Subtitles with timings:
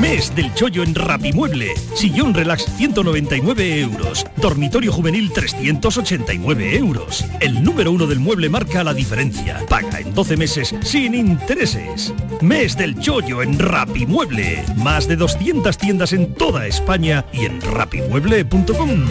[0.00, 1.74] Mes del chollo en Rapimueble.
[1.94, 4.26] Sillón relax 199 euros.
[4.36, 7.24] Dormitorio juvenil 389 euros.
[7.40, 9.60] El número uno del mueble marca la diferencia.
[9.68, 12.12] Paga en 12 meses sin intereses.
[12.40, 14.64] Mes del chollo en Rapimueble.
[14.76, 19.06] Más de 200 tiendas en toda España y en rapimueble.com.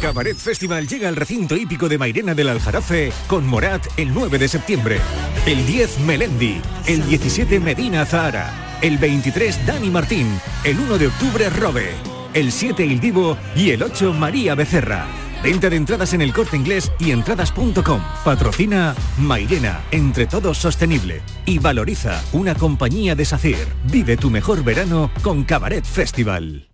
[0.00, 4.48] Cabaret Festival llega al recinto hípico de Mairena del Aljarafe con Morat el 9 de
[4.48, 4.98] septiembre.
[5.44, 6.60] El 10 Melendi.
[6.86, 8.69] El 17 Medina Zahara.
[8.82, 10.26] El 23 Dani Martín.
[10.64, 11.90] El 1 de octubre Robe.
[12.32, 15.06] El 7 Il Divo y el 8 María Becerra.
[15.42, 18.00] Venta de entradas en el corte inglés y entradas.com.
[18.24, 21.20] Patrocina Mairena, entre todos sostenible.
[21.44, 23.68] Y valoriza una compañía de SACIR.
[23.84, 26.70] Vive tu mejor verano con Cabaret Festival.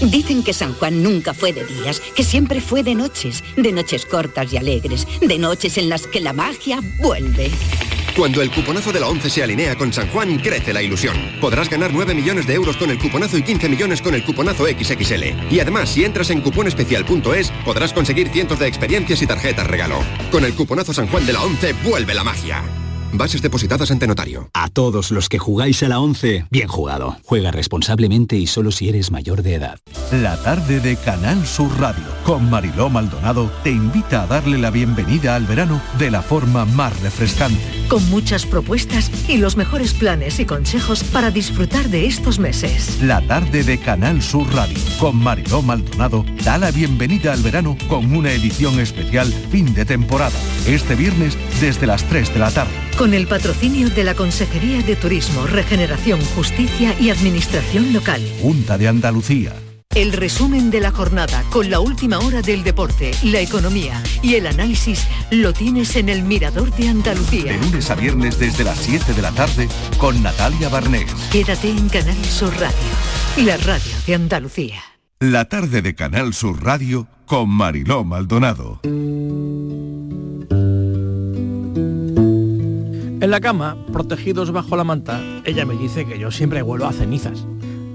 [0.00, 4.06] Dicen que San Juan nunca fue de días, que siempre fue de noches, de noches
[4.06, 7.50] cortas y alegres, de noches en las que la magia vuelve.
[8.16, 11.16] Cuando el cuponazo de la 11 se alinea con San Juan, crece la ilusión.
[11.40, 14.66] Podrás ganar 9 millones de euros con el cuponazo y 15 millones con el cuponazo
[14.66, 15.50] XXL.
[15.50, 19.98] Y además, si entras en cuponespecial.es, podrás conseguir cientos de experiencias y tarjetas regalo.
[20.30, 22.83] Con el cuponazo San Juan de la 11, vuelve la magia.
[23.14, 24.50] Bases depositadas ante notario.
[24.54, 27.16] A todos los que jugáis a la 11, bien jugado.
[27.24, 29.78] Juega responsablemente y solo si eres mayor de edad.
[30.10, 35.36] La tarde de Canal Sur Radio con Mariló Maldonado te invita a darle la bienvenida
[35.36, 37.60] al verano de la forma más refrescante.
[37.88, 43.00] Con muchas propuestas y los mejores planes y consejos para disfrutar de estos meses.
[43.00, 48.12] La tarde de Canal Sur Radio con Mariló Maldonado da la bienvenida al verano con
[48.12, 50.36] una edición especial fin de temporada.
[50.66, 54.96] Este viernes desde las 3 de la tarde con el patrocinio de la Consejería de
[54.96, 58.22] Turismo, Regeneración, Justicia y Administración Local.
[58.40, 59.52] Junta de Andalucía.
[59.94, 64.46] El resumen de la jornada con la última hora del deporte, la economía y el
[64.46, 67.52] análisis lo tienes en el Mirador de Andalucía.
[67.52, 69.68] De lunes a viernes desde las 7 de la tarde
[69.98, 71.12] con Natalia Barnés.
[71.30, 74.82] Quédate en Canal Sur Radio, la radio de Andalucía.
[75.20, 78.80] La tarde de Canal Sur Radio con Mariló Maldonado.
[83.24, 86.92] En la cama, protegidos bajo la manta, ella me dice que yo siempre vuelo a
[86.92, 87.46] cenizas.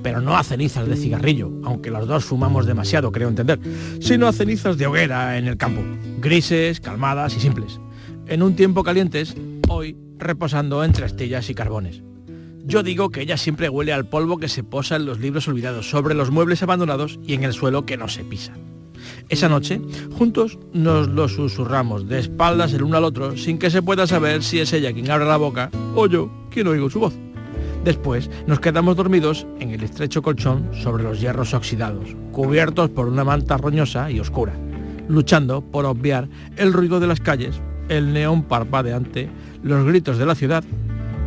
[0.02, 3.60] Pero no a cenizas de cigarrillo, aunque los dos fumamos demasiado, creo entender,
[4.02, 5.84] sino a cenizas de hoguera en el campo,
[6.20, 7.80] grises, calmadas y simples.
[8.26, 9.36] En un tiempo calientes,
[9.68, 12.02] hoy reposando entre astillas y carbones.
[12.66, 15.92] Yo digo que ella siempre huele al polvo que se posa en los libros olvidados,
[15.92, 18.54] sobre los muebles abandonados y en el suelo que no se pisa.
[19.30, 19.82] Esa noche,
[20.18, 24.44] juntos nos lo susurramos de espaldas el uno al otro sin que se pueda saber
[24.44, 27.14] si es ella quien abre la boca o yo quien oigo su voz.
[27.84, 33.24] Después nos quedamos dormidos en el estrecho colchón sobre los hierros oxidados, cubiertos por una
[33.24, 34.54] manta roñosa y oscura,
[35.08, 36.28] luchando por obviar
[36.58, 39.30] el ruido de las calles, el neón parpadeante,
[39.64, 40.64] los gritos de la ciudad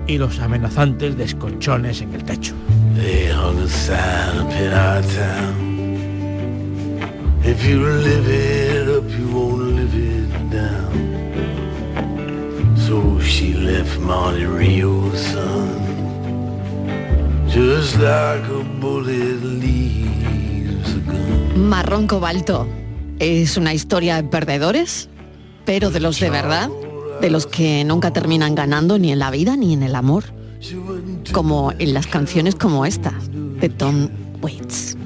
[0.06, 2.54] y los amenazantes descolchones en el techo.
[7.44, 10.92] If you live it up, you won't live it down.
[12.76, 13.98] So she left
[15.16, 15.80] son,
[17.48, 20.96] just like a bullet leaves.
[21.56, 22.68] Marrón Cobalto
[23.18, 25.08] es una historia de perdedores,
[25.64, 26.70] pero de los de verdad,
[27.20, 30.24] de los que nunca terminan ganando ni en la vida ni en el amor,
[31.32, 34.10] como en las canciones como esta, de Tom
[34.40, 34.96] Waits.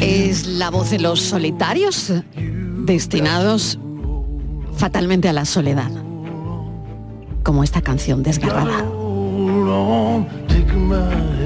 [0.00, 2.12] Es la voz de los solitarios,
[2.84, 3.78] destinados
[4.76, 5.90] fatalmente a la soledad,
[7.42, 8.84] como esta canción desgarrada.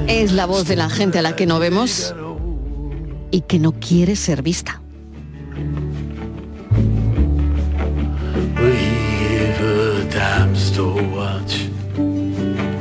[0.07, 2.15] Es la voz de la gente a la que no vemos
[3.31, 4.80] y que no quiere ser vista.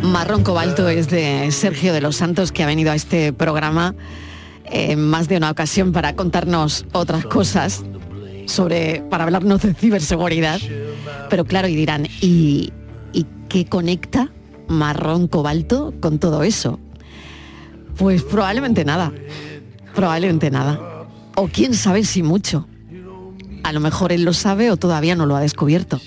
[0.02, 3.94] Marrón Cobalto es de Sergio de los Santos que ha venido a este programa
[4.64, 7.82] en más de una ocasión para contarnos otras cosas
[8.46, 10.60] sobre, para hablarnos de ciberseguridad.
[11.28, 12.72] Pero claro, y dirán, ¿y,
[13.12, 14.30] ¿y qué conecta
[14.68, 16.78] Marrón Cobalto con todo eso?
[17.96, 19.12] Pues probablemente nada,
[19.94, 21.06] probablemente nada.
[21.36, 22.66] O quién sabe si mucho.
[23.62, 26.00] A lo mejor él lo sabe o todavía no lo ha descubierto.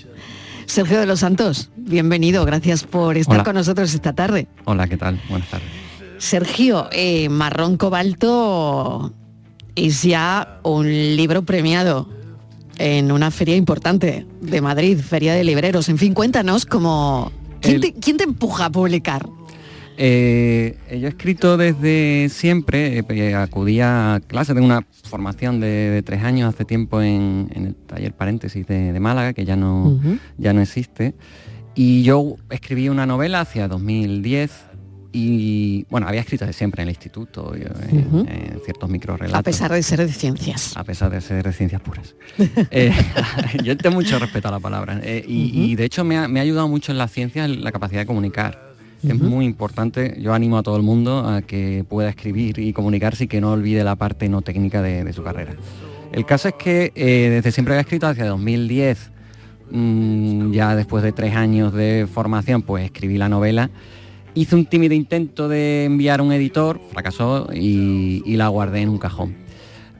[0.66, 3.44] Sergio de los Santos, bienvenido, gracias por estar Hola.
[3.44, 4.48] con nosotros esta tarde.
[4.64, 5.20] Hola, ¿qué tal?
[5.28, 5.68] Buenas tardes.
[6.18, 9.12] Sergio, eh, Marrón Cobalto
[9.74, 12.08] es ya un libro premiado
[12.78, 15.88] en una feria importante de Madrid, Feria de Libreros.
[15.88, 17.30] En fin, cuéntanos cómo...
[17.60, 19.26] ¿Quién, El- te, quién te empuja a publicar?
[19.96, 25.66] Eh, yo he escrito desde siempre, eh, eh, acudía a clases, tengo una formación de,
[25.90, 29.56] de tres años hace tiempo en, en el taller paréntesis de, de Málaga, que ya
[29.56, 30.00] no,
[30.38, 31.14] ya no existe.
[31.76, 34.50] Y yo escribí una novela hacia 2010
[35.16, 38.18] y, bueno, había escrito desde siempre en el instituto, eh, en, Ujú.
[38.28, 39.38] en ciertos microrelatos.
[39.38, 40.76] A pesar de ser de ciencias.
[40.76, 42.16] A pesar de ser de ciencias puras.
[42.72, 42.92] Eh,
[43.62, 45.00] yo tengo mucho respeto a la palabra.
[45.04, 48.00] eh, y, de hecho me ha, me ha ayudado mucho en la ciencia la capacidad
[48.00, 48.73] de comunicar.
[49.06, 50.16] Es muy importante.
[50.20, 53.52] Yo animo a todo el mundo a que pueda escribir y comunicarse y que no
[53.52, 55.54] olvide la parte no técnica de, de su carrera.
[56.12, 59.10] El caso es que eh, desde siempre había escrito hacia 2010,
[59.70, 63.70] mm, ya después de tres años de formación, pues escribí la novela.
[64.34, 68.88] Hice un tímido intento de enviar a un editor, fracasó y, y la guardé en
[68.88, 69.36] un cajón.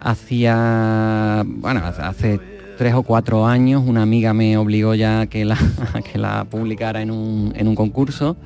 [0.00, 2.38] Hacía, bueno, hace
[2.76, 5.56] tres o cuatro años una amiga me obligó ya a que la,
[5.94, 8.36] a que la publicara en un, en un concurso.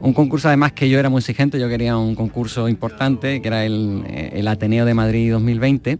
[0.00, 3.64] Un concurso además que yo era muy exigente, yo quería un concurso importante, que era
[3.64, 5.98] el, eh, el Ateneo de Madrid 2020,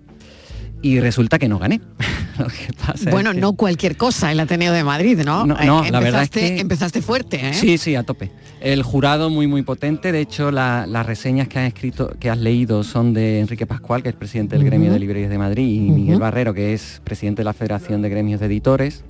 [0.83, 1.81] y resulta que no gané.
[2.39, 5.47] Lo que pasa es Bueno, que- no cualquier cosa, el Ateneo de Madrid, ¿no?
[5.47, 7.55] No, Eh, la verdad es empezaste- que- Empezaste fuerte, ¿eh?
[7.55, 8.31] Sí, sí, a tope.
[8.61, 12.39] El jurado muy muy potente, de hecho la- las reseñas que has escrito, que has
[12.39, 15.91] leído son de Enrique Pascual, que es presidente del gremio de librerías de Madrid, y.
[15.91, 19.05] Miguel Barrero, que es presidente de la Federación de Gremios de Editores,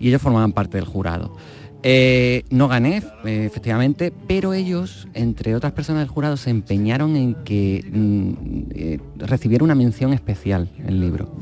[0.00, 1.36] y ellos formaban parte del jurado.
[1.84, 7.36] Eh, no gané, eh, efectivamente, pero ellos, entre otras personas del jurado, se empeñaron en
[7.44, 8.32] que mm,
[8.74, 11.32] eh, recibiera una mención especial el libro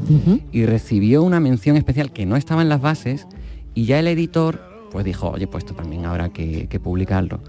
[0.53, 3.27] y recibió una mención especial que no estaba en las bases
[3.75, 4.61] y ya el editor
[4.97, 7.41] pues dijo, oye, pues esto también habrá que, que publicarlo.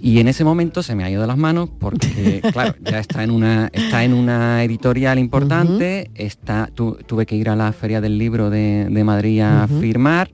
[0.00, 3.22] Y en ese momento se me ha ido de las manos porque, claro, ya está
[3.24, 8.00] en una, está en una editorial importante, está, tu- tuve que ir a la Feria
[8.00, 10.30] del Libro de, de Madrid a firmar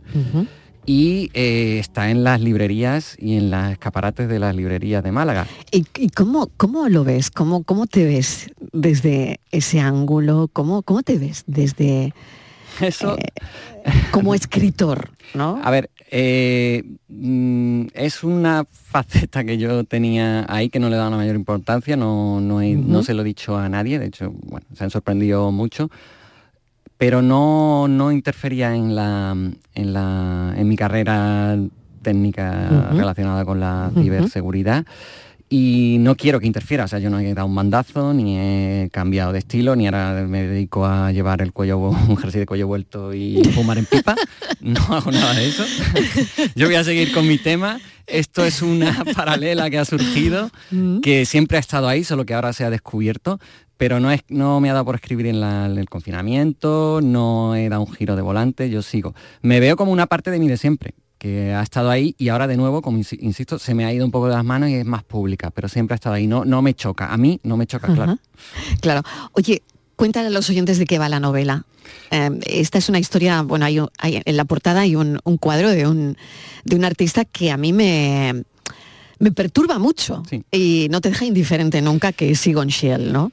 [0.87, 5.49] y eh, está en las librerías y en las escaparates de las librerías de Málaga.
[5.73, 7.33] ¿Y, y cómo, cómo lo ves?
[7.33, 10.49] ¿Cómo, ¿Cómo te ves desde ese ángulo?
[10.53, 12.15] ¿Cómo, cómo te ves desde
[12.81, 13.17] Eso,
[14.12, 15.11] como escritor?
[15.35, 15.59] ¿no?
[15.65, 21.11] A ver, eh, mm, es una faceta que yo tenía ahí que no le dado
[21.11, 24.33] la mayor importancia, no, no, he- no se lo he dicho a nadie, de hecho,
[24.45, 25.91] bueno, se han sorprendido mucho,
[26.99, 29.37] pero no, no interfería en, la,
[29.75, 31.59] en, la, en mi carrera
[32.03, 34.85] técnica relacionada con la ciberseguridad.
[35.56, 38.89] Y no quiero que interfiera, o sea, yo no he dado un mandazo, ni he
[38.91, 41.79] cambiado de estilo, ni ahora me dedico a llevar el cuello,
[42.09, 44.17] un jersey de cuello vuelto y fumar en pipa.
[44.61, 45.62] No hago nada de eso.
[46.56, 47.79] Yo voy a seguir con mi tema.
[48.06, 50.51] Esto es una paralela que ha surgido,
[51.03, 53.39] que siempre ha estado ahí, solo que ahora se ha descubierto.
[53.77, 57.55] Pero no, es, no me ha dado por escribir en, la- en el confinamiento, no
[57.55, 59.15] he dado un giro de volante, yo sigo.
[59.43, 62.47] Me veo como una parte de mí de siempre, que ha estado ahí y ahora
[62.47, 64.75] de nuevo, como insi- insisto, se me ha ido un poco de las manos y
[64.75, 66.26] es más pública, pero siempre ha estado ahí.
[66.26, 68.12] No, no me choca, a mí no me choca, claro.
[68.12, 68.21] Ajá.
[68.82, 69.03] Claro.
[69.32, 69.62] Oye,
[69.97, 71.65] cuéntale a los oyentes de qué va la novela.
[72.11, 75.71] Eh, esta es una historia, bueno, hay, hay- en la portada hay un, un cuadro
[75.71, 76.19] de un,
[76.67, 78.44] de un artista que a mí me,
[79.19, 80.23] me perturba mucho
[80.53, 83.32] y no te deja indiferente nunca, que es Egon Schiele, ¿no?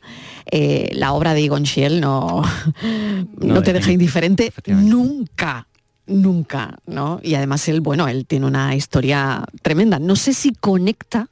[0.50, 2.42] Eh, la obra de Egon Schiele no,
[3.38, 5.68] no, No te deja indiferente nunca,
[6.08, 7.20] nunca, ¿no?
[7.24, 10.00] Y además él, bueno, él tiene una historia tremenda.
[10.00, 11.30] No sé si conecta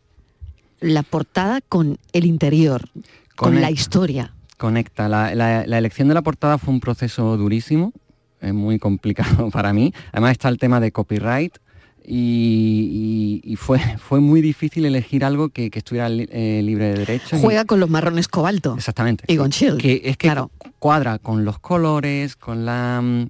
[0.79, 2.89] la portada con el interior,
[3.35, 4.33] con la historia.
[4.57, 5.07] Conecta.
[5.09, 7.93] La, la- la elección de la portada fue un proceso durísimo,
[8.41, 9.93] es muy complicado para mí.
[10.11, 11.57] Además está el tema de copyright
[12.05, 16.85] y, y- y fue, fue muy difícil elegir algo que, que estuviera li- eh, libre
[16.89, 17.39] de derechos.
[17.39, 18.75] y- Juega con los marrones cobalto.
[18.75, 19.23] Exactamente.
[19.27, 19.77] Egon Schiele.
[19.77, 20.33] Que es que
[20.79, 23.27] cuadra con los colores, con la mm,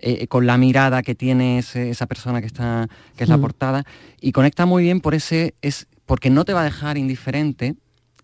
[0.00, 3.40] eh, con la mirada que tiene ese- esa persona que está que es la Mm.
[3.40, 3.84] portada
[4.20, 7.74] y conecta muy bien por ese es porque no te va a dejar indiferente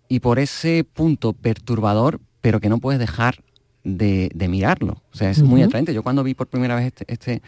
[0.07, 3.43] y por ese punto perturbador, pero que no puedes dejar
[3.83, 5.03] de, de mirarlo.
[5.13, 5.93] O sea, es muy atraente.
[5.93, 7.41] Yo cuando vi por primera vez este, este,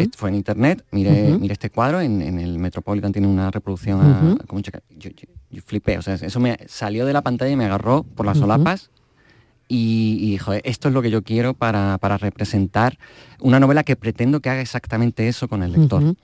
[0.00, 1.38] este- fue en internet, miré, Ujú.
[1.38, 5.62] miré este cuadro, en, en el Metropolitan tiene una reproducción a- checa- yo, yo- yo
[5.64, 8.90] flipé, o sea, eso me salió de la pantalla y me agarró por las solapas
[9.74, 12.98] y, y, joder, esto es lo que yo quiero para, para representar
[13.40, 16.14] una novela que pretendo que haga exactamente eso con el lector.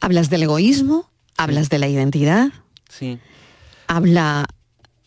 [0.00, 2.48] Hablas del egoísmo, hablas de la identidad,
[2.88, 3.18] Sí.
[3.86, 4.46] habla,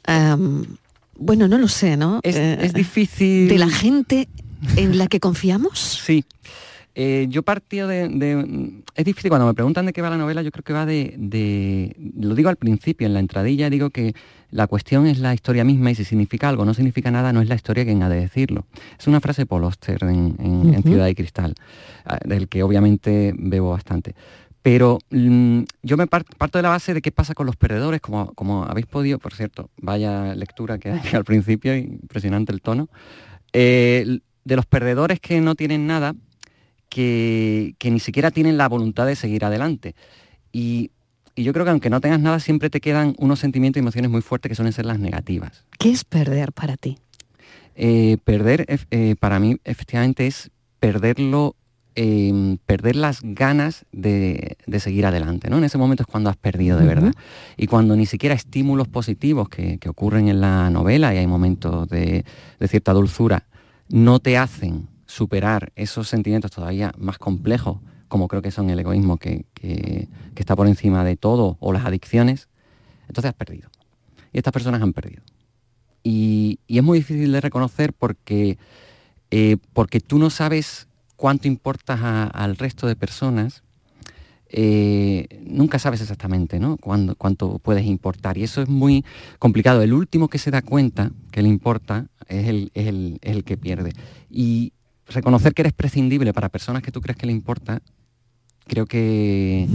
[0.07, 0.65] em,
[1.17, 2.19] bueno, no lo sé, ¿no?
[2.23, 3.47] Es, Eh, es difícil.
[3.49, 4.27] ¿De la gente
[4.75, 6.01] en la que confiamos?
[6.05, 6.25] Sí.
[6.95, 10.43] Eh, yo partido de, de, Es difícil, cuando me preguntan de qué va la novela,
[10.43, 14.13] yo creo que va de, de, Lo digo al principio, en la entradilla, digo que
[14.51, 17.49] la cuestión es la historia misma y si significa algo no significa nada, no es
[17.49, 18.67] la historia quien ha de decirlo.
[18.99, 21.55] Es una frase de Paul Oster en, Ciudad y Cristal,
[22.05, 24.13] ah, del que obviamente bebo bastante.
[24.61, 28.31] Pero mm, yo me parto de la base de qué pasa con los perdedores, como,
[28.33, 32.89] como habéis podido, por cierto, vaya lectura que hay al principio, impresionante el tono,
[33.51, 36.13] eh, de los perdedores que no tienen nada,
[36.93, 39.95] que, ni siquiera tienen la voluntad de seguir adelante.
[40.51, 40.91] Y,
[41.35, 44.21] yo creo que aunque no tengas nada, siempre te quedan unos sentimientos y emociones muy
[44.21, 45.65] fuertes que suelen ser las negativas.
[45.79, 46.99] ¿Qué es perder para ti?
[47.75, 51.55] Eh, perder eh, para mí efectivamente es perderlo,
[51.95, 55.49] em, perder las ganas de, seguir adelante.
[55.49, 55.57] ¿no?
[55.57, 57.13] En ese momento es cuando has perdido de verdad.
[57.57, 62.25] Y cuando ni siquiera estímulos positivos que, ocurren en la novela y hay momentos de,
[62.59, 63.47] de cierta dulzura
[63.89, 67.77] no te hacen superar esos sentimientos todavía más complejos,
[68.07, 69.45] como creo que son el egoísmo que,
[70.35, 72.49] está por encima de todo, o las adicciones,
[73.07, 73.69] entonces has perdido.
[74.31, 75.21] Y estas personas han perdido.
[76.01, 78.57] Y, es muy difícil de reconocer porque,
[79.29, 83.61] eh, porque tú no sabes cuánto importas al resto de personas,
[84.49, 86.77] eh, nunca sabes exactamente ¿no?
[86.77, 88.39] Cuánto puedes importar.
[88.39, 89.05] Y eso es muy
[89.37, 89.83] complicado.
[89.83, 92.87] El último que se da cuenta que le importa es el, es
[93.21, 93.93] el que pierde.
[94.31, 94.73] Y,
[95.07, 97.81] reconocer que eres prescindible para personas que tú crees que le importa,
[98.67, 99.67] creo que,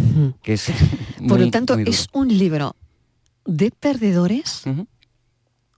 [0.44, 0.72] es...
[1.28, 2.74] Por lo tanto, ¿es un libro
[3.44, 4.64] de perdedores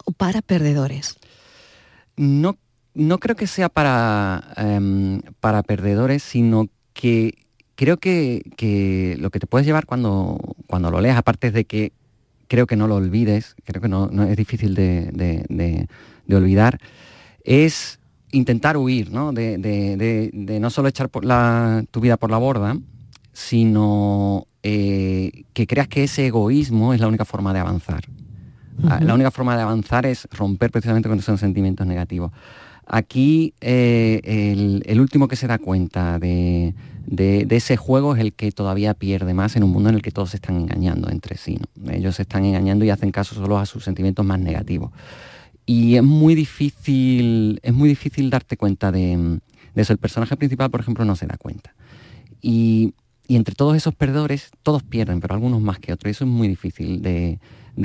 [0.04, 1.16] o para perdedores?
[2.16, 2.58] No,
[2.94, 7.34] no creo que sea para, em, para perdedores, sino que
[7.74, 8.42] creo que,
[9.18, 11.92] lo que te puedes llevar cuando, cuando lo leas, aparte de que
[12.48, 15.86] creo que no lo olvides, creo que no, es difícil de,
[16.26, 16.80] de olvidar,
[17.44, 17.99] es
[18.32, 19.32] intentar huir, ¿no?
[19.32, 22.76] De, no solo echar tu vida por la borda,
[23.32, 28.04] sino eh, que creas que ese egoísmo es la única forma de avanzar.
[28.88, 32.32] Ah, la única forma de avanzar es romper precisamente con esos sentimientos negativos.
[32.86, 36.74] Aquí eh, el, último que se da cuenta de,
[37.48, 40.30] ese juego es el que todavía pierde más en un mundo en el que todos
[40.30, 41.58] se están engañando entre sí.
[41.88, 44.90] Ellos se están engañando y hacen caso solo a sus sentimientos más negativos
[45.70, 49.38] y es muy difícil, es muy difícil darte cuenta de,
[49.76, 49.92] eso.
[49.92, 51.76] El personaje principal, por ejemplo, no se da cuenta.
[52.42, 52.92] Y,
[53.28, 56.10] entre todos esos perdedores, todos pierden, pero algunos más que otros.
[56.10, 57.38] Y eso es muy difícil de,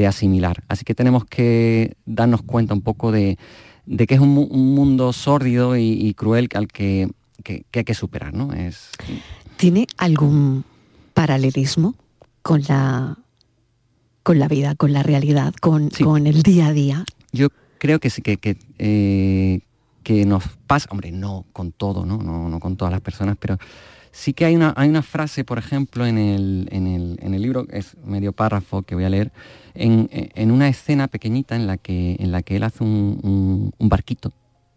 [0.07, 0.63] asimilar.
[0.67, 3.37] Así que tenemos que darnos cuenta un poco de,
[3.85, 7.11] que es un, mundo sórdido y, cruel al que,
[7.47, 8.33] hay que superar.
[8.33, 8.51] ¿no?
[8.51, 8.89] Es...
[9.57, 10.65] ¿Tiene algún
[11.13, 11.93] paralelismo
[12.41, 13.19] con la,
[14.23, 17.05] con la vida, con la realidad, con, con el día a día?
[17.31, 17.49] Yo
[17.85, 19.59] creo que sí, que, que, eh,
[20.01, 22.17] que nos pasa, hombre, no con todo, ¿no?
[22.17, 22.59] ¿no?
[22.59, 23.59] con todas las personas, pero
[24.11, 27.43] sí que hay una, hay una frase, por ejemplo, en el, en el, en el
[27.43, 29.31] libro, es medio párrafo que voy a leer,
[29.75, 33.89] en, en, una escena pequeñita en la que, en la que él hace un, un,
[33.89, 34.29] barquito,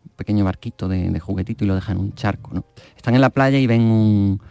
[0.05, 2.51] un pequeño barquito de, juguetito y lo deja en un charco.
[2.53, 2.67] ¿no?
[2.95, 4.43] Están en la playa y ven un,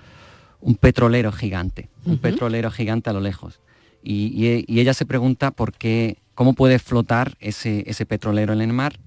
[0.61, 3.59] un petrolero gigante, un petrolero gigante a lo lejos.
[4.01, 8.71] Y, y, ella se pregunta por qué cómo puede flotar ese, ese petrolero en el
[8.71, 8.99] mar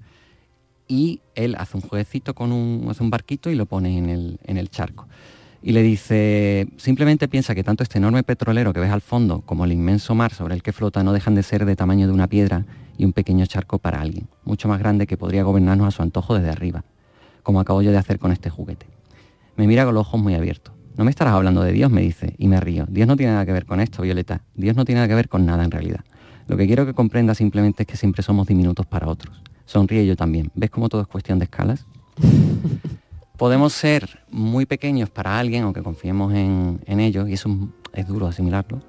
[0.88, 4.40] y él hace un jueguecito con un, hace un barquito y lo pone en el,
[4.42, 5.06] en el charco.
[5.62, 9.64] Y le dice, simplemente piensa que tanto este enorme petrolero que ves al fondo como
[9.64, 12.26] el inmenso mar sobre el que flota no dejan de ser de tamaño de una
[12.26, 12.66] piedra
[12.98, 16.34] y un pequeño charco para alguien, mucho más grande que podría gobernarnos a su antojo
[16.34, 16.82] desde arriba,
[17.44, 18.86] como acabo yo de hacer con este juguete.
[19.54, 20.74] Me mira con los ojos muy abiertos.
[20.96, 22.86] No me estarás hablando de Dios, me dice, y me río.
[22.88, 24.42] Dios no tiene nada que ver con esto, Violeta.
[24.56, 26.00] Dios no tiene nada que ver con nada en realidad.
[26.50, 29.40] Lo que quiero que comprenda simplemente es que siempre somos diminutos para otros.
[29.66, 30.50] Sonríe yo también.
[30.56, 31.86] ¿Ves cómo todo es cuestión de escalas?
[33.36, 37.56] Podemos ser muy pequeños para alguien, aunque confiemos en, ellos, y eso
[37.92, 38.82] es duro asimilarlo,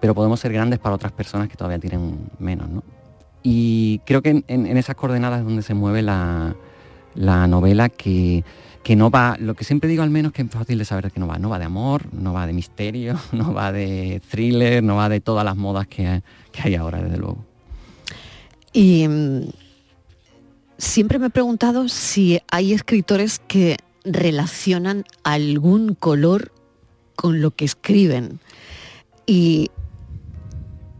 [0.00, 2.70] pero podemos ser grandes para otras personas que todavía tienen menos.
[2.70, 2.82] ¿no?
[3.42, 6.56] Y creo que en, esas coordenadas es donde se mueve la,
[7.14, 8.42] la novela que
[8.86, 11.18] que no va, lo que siempre digo al menos que es fácil de saber que
[11.18, 14.94] no va, no va de amor, no va de misterio, no va de thriller, no
[14.94, 16.22] va de todas las modas que,
[16.62, 17.44] hay ahora, desde luego.
[18.72, 19.48] Y mm,
[20.78, 26.52] siempre me he preguntado si hay escritores que relacionan algún color
[27.16, 28.38] con lo que escriben.
[29.26, 29.72] Y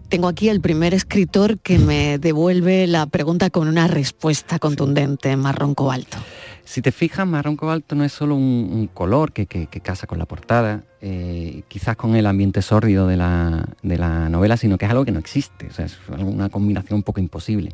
[0.09, 5.76] tengo aquí el primer escritor que me devuelve la pregunta con una respuesta contundente, marrón
[5.76, 6.19] cobalto.
[6.67, 9.47] Si te fijas, marrón cobalto no es solo un, color que,
[9.81, 14.85] casa con la portada, eh, quizás con el ambiente sórdido de la, novela, sino que
[14.85, 17.71] es algo que no existe, es una combinación un poco imposible.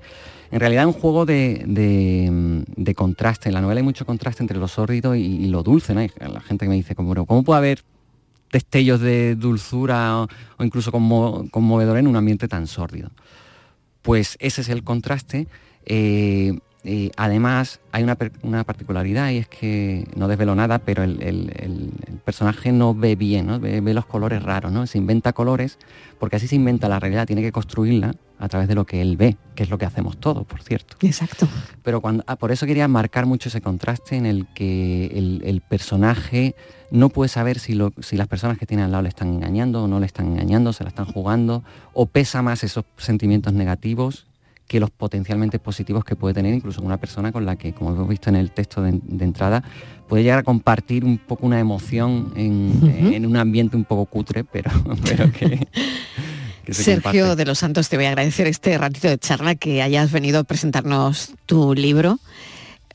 [0.50, 4.68] En realidad es un juego de, contraste, en la novela hay mucho contraste entre lo
[4.68, 6.02] sórdido y, lo dulce, ¿no?
[6.02, 7.84] la gente que me dice, ¿cómo, ¿cómo puede haber
[8.52, 10.28] destellos de dulzura o,
[10.62, 13.10] incluso conmovedor en un ambiente tan sórdido?
[14.02, 15.48] Pues ese es el contraste.
[15.86, 16.58] Eh,
[17.16, 21.92] además, hay una, particularidad y es que no desvelo nada, pero el,
[22.24, 23.60] personaje no ve bien, ¿no?
[23.60, 24.86] Ve, los colores raros, ¿no?
[24.86, 25.78] Se inventa colores,
[26.18, 29.16] porque así se inventa la realidad, tiene que construirla a través de lo que él
[29.16, 30.96] ve, que es lo que hacemos todos, por cierto.
[31.00, 31.48] Exacto.
[31.84, 36.56] Pero cuando, ah, por eso quería marcar mucho ese contraste en el que el, personaje
[36.90, 39.88] no puede saber si, si las personas que tiene al lado le están engañando o
[39.88, 41.62] no le están engañando, se la están jugando,
[41.92, 44.26] o pesa más esos sentimientos negativos
[44.72, 48.08] que los potencialmente positivos que puede tener incluso una persona con la que, como hemos
[48.08, 48.88] visto en el texto de,
[49.22, 49.62] entrada,
[50.08, 54.70] puede llegar a compartir un poco una emoción en, un ambiente un poco cutre, pero,
[55.04, 55.68] pero que...
[56.70, 60.38] Sergio de los Santos, te voy a agradecer este ratito de charla que hayas venido
[60.38, 62.18] a presentarnos tu libro,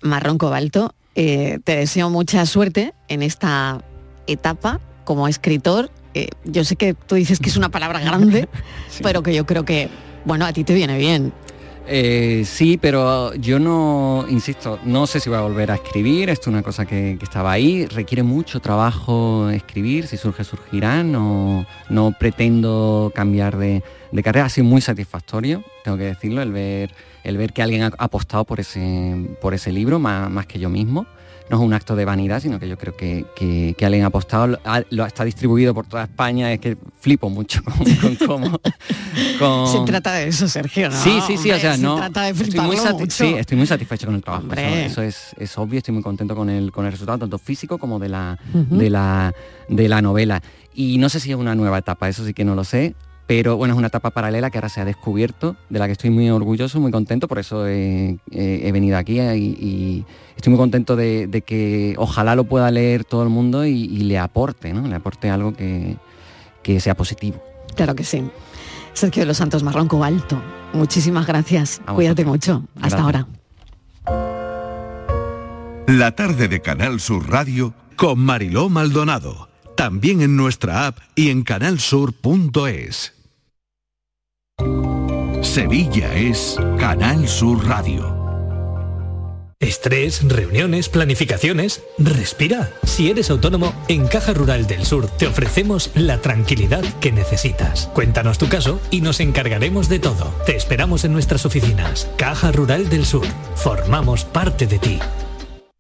[0.01, 0.95] Marrón Cobalto.
[1.13, 3.83] Eh, te deseo mucha suerte en esta
[4.25, 5.91] etapa como escritor.
[6.15, 8.49] Eh, yo sé que tú dices que es una palabra grande,
[9.03, 9.89] pero que yo creo que,
[10.25, 11.33] bueno, a ti te viene bien.
[11.89, 16.49] Eh, sí, pero yo no, insisto, no sé si voy a volver a escribir, esto
[16.49, 22.13] es una cosa que, estaba ahí, requiere mucho trabajo escribir, si surge surgirá, no, no
[22.19, 23.83] pretendo cambiar de,
[24.21, 27.91] carrera, ha sido muy satisfactorio, tengo que decirlo, el ver, el ver que alguien ha
[27.97, 31.07] apostado por ese, por ese libro, más que yo mismo
[31.49, 34.59] no es un acto de vanidad, sino que yo creo que, que, alguien ha apostado,
[34.89, 38.15] lo está distribuido por toda España, es que flipo mucho con,
[39.39, 39.67] cómo...
[39.67, 40.95] Se trata de eso, Sergio, ¿no?
[40.95, 41.95] Sí, sí, sí, o sea, no...
[41.95, 43.05] Se trata de estoy muy mucho.
[43.09, 46.49] Sí, estoy muy satisfecho con el trabajo, eso, es, es, obvio, estoy muy contento con
[46.49, 49.33] el, con el resultado, tanto físico como de la, de, la,
[49.69, 50.41] de la novela.
[50.73, 52.93] Y no sé si es una nueva etapa, eso sí que no lo sé
[53.27, 56.09] pero bueno, es una etapa paralela que ahora se ha descubierto, de la que estoy
[56.09, 60.05] muy orgulloso, muy contento, por eso he, venido aquí eh, y,
[60.37, 64.73] estoy muy contento de, que ojalá lo pueda leer todo el mundo y, le aporte,
[64.73, 64.87] ¿no?
[64.87, 65.97] Le aporte algo que,
[66.79, 67.43] sea positivo.
[67.75, 68.23] Claro que sí.
[68.93, 70.41] Sergio de los Santos Marrón Alto,
[70.73, 71.81] muchísimas gracias.
[71.93, 72.63] Cuídate mucho.
[72.81, 73.27] Hasta ahora.
[75.87, 79.49] La tarde de Canal Sur Radio con Mariló Maldonado.
[79.75, 83.16] También en nuestra app y en canalsur.es.
[85.41, 88.15] Sevilla es Canal Sur Radio.
[89.59, 91.81] Estrés, reuniones, planificaciones.
[91.97, 92.69] Respira.
[92.83, 97.87] Si eres autónomo, en Caja Rural del Sur te ofrecemos la tranquilidad que necesitas.
[97.93, 100.33] Cuéntanos tu caso y nos encargaremos de todo.
[100.45, 102.09] Te esperamos en nuestras oficinas.
[102.17, 103.25] Caja Rural del Sur.
[103.55, 104.99] Formamos parte de ti.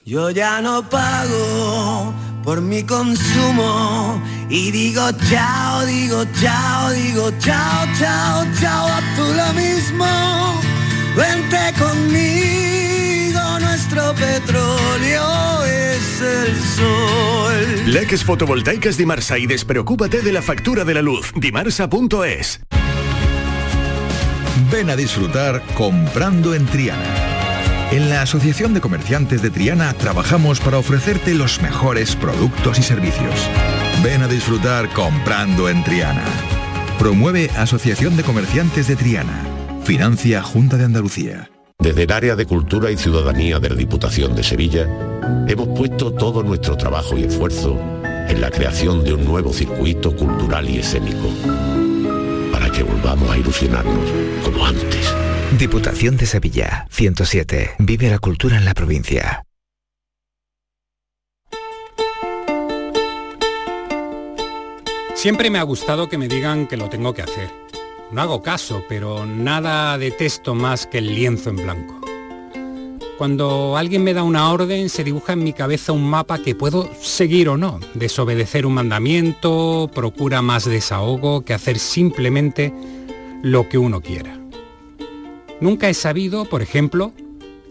[0.05, 2.13] Yo ya no pago
[2.43, 9.53] por mi consumo y digo chao, digo chao, digo chao, chao, chao, a tú lo
[9.53, 10.61] mismo.
[11.15, 17.91] Vente conmigo, nuestro petróleo es el sol.
[17.91, 21.31] Leques fotovoltaicas Dimarsa y despreocúpate de la factura de la luz.
[21.35, 22.61] Dimarsa.es.
[24.71, 27.37] Ven a disfrutar comprando en Triana.
[27.91, 33.49] En la Asociación de Comerciantes de Triana trabajamos para ofrecerte los mejores productos y servicios.
[34.03, 36.23] Ven a disfrutar comprando en Triana.
[36.99, 39.43] Promueve Asociación de Comerciantes de Triana.
[39.83, 41.49] Financia Junta de Andalucía.
[41.79, 44.87] Desde el área de Cultura y Ciudadanía de la Diputación de Sevilla,
[45.47, 50.69] hemos puesto todo nuestro trabajo y esfuerzo en la creación de un nuevo circuito cultural
[50.69, 51.29] y escénico,
[52.51, 54.11] para que volvamos a ilusionarnos
[54.43, 55.13] como antes.
[55.57, 57.75] Diputación de Sevilla, 107.
[57.79, 59.46] Vive la cultura en la provincia.
[65.17, 67.49] Siempre me ha gustado que me digan que lo tengo que hacer.
[68.11, 71.99] No hago caso, pero nada detesto más que el lienzo en blanco.
[73.17, 76.87] Cuando alguien me da una orden, se dibuja en mi cabeza un mapa que puedo
[77.01, 77.79] seguir o no.
[77.95, 82.71] Desobedecer un mandamiento procura más desahogo que hacer simplemente
[83.41, 84.39] lo que uno quiera.
[85.59, 87.11] Nunca he sabido, por ejemplo,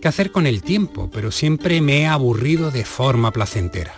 [0.03, 3.95] qué hacer con el tiempo, pero siempre me he aburrido de forma placentera.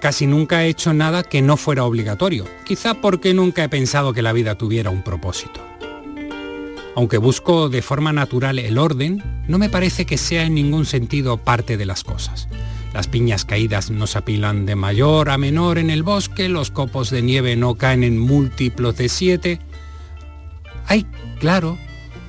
[0.00, 4.22] Casi nunca he hecho nada que no fuera obligatorio, quizá porque nunca he pensado que
[4.22, 5.60] la vida tuviera un propósito.
[6.94, 11.36] Aunque busco de forma natural el orden, no me parece que sea en ningún sentido
[11.36, 12.48] parte de las cosas.
[12.94, 17.10] Las piñas caídas no se apilan de mayor a menor en el bosque, los copos
[17.10, 19.60] de nieve no caen en múltiplos de siete.
[20.86, 21.06] Hay,
[21.38, 21.76] claro,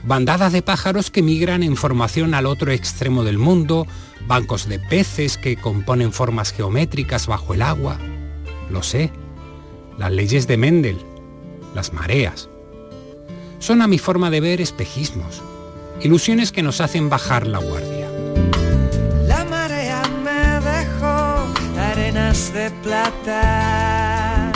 [0.03, 3.87] bandadas de pájaros que migran en formación al otro extremo del mundo,
[4.27, 7.97] bancos de peces que componen formas geométricas bajo el agua.
[8.69, 9.11] Lo sé,
[9.97, 10.97] las leyes de Mendel,
[11.73, 12.49] las mareas.
[13.59, 15.41] Son a mi forma de ver espejismos,
[16.01, 18.09] ilusiones que nos hacen bajar la guardia.
[19.27, 21.47] La marea me dejó
[21.79, 24.51] arenas de plata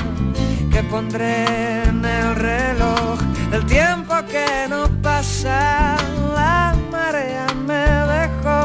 [0.71, 3.19] que pondré en el reloj
[3.51, 5.97] del tiempo que no pasa.
[6.33, 7.85] La marea me
[8.15, 8.61] dejó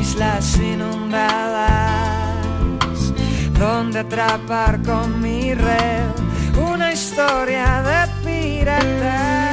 [0.00, 2.02] islas inundadas
[3.58, 6.10] donde atrapar con mi red
[6.56, 9.51] una historia de pirata.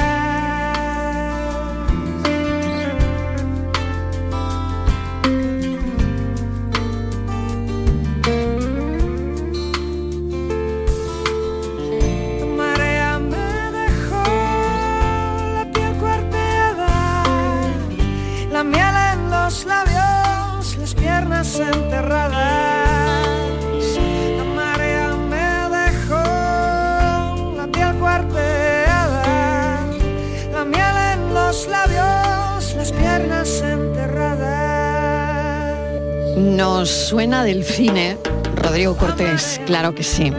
[36.60, 38.18] Nos suena del cine,
[38.58, 40.30] Rodrigo Cortés, claro que sí.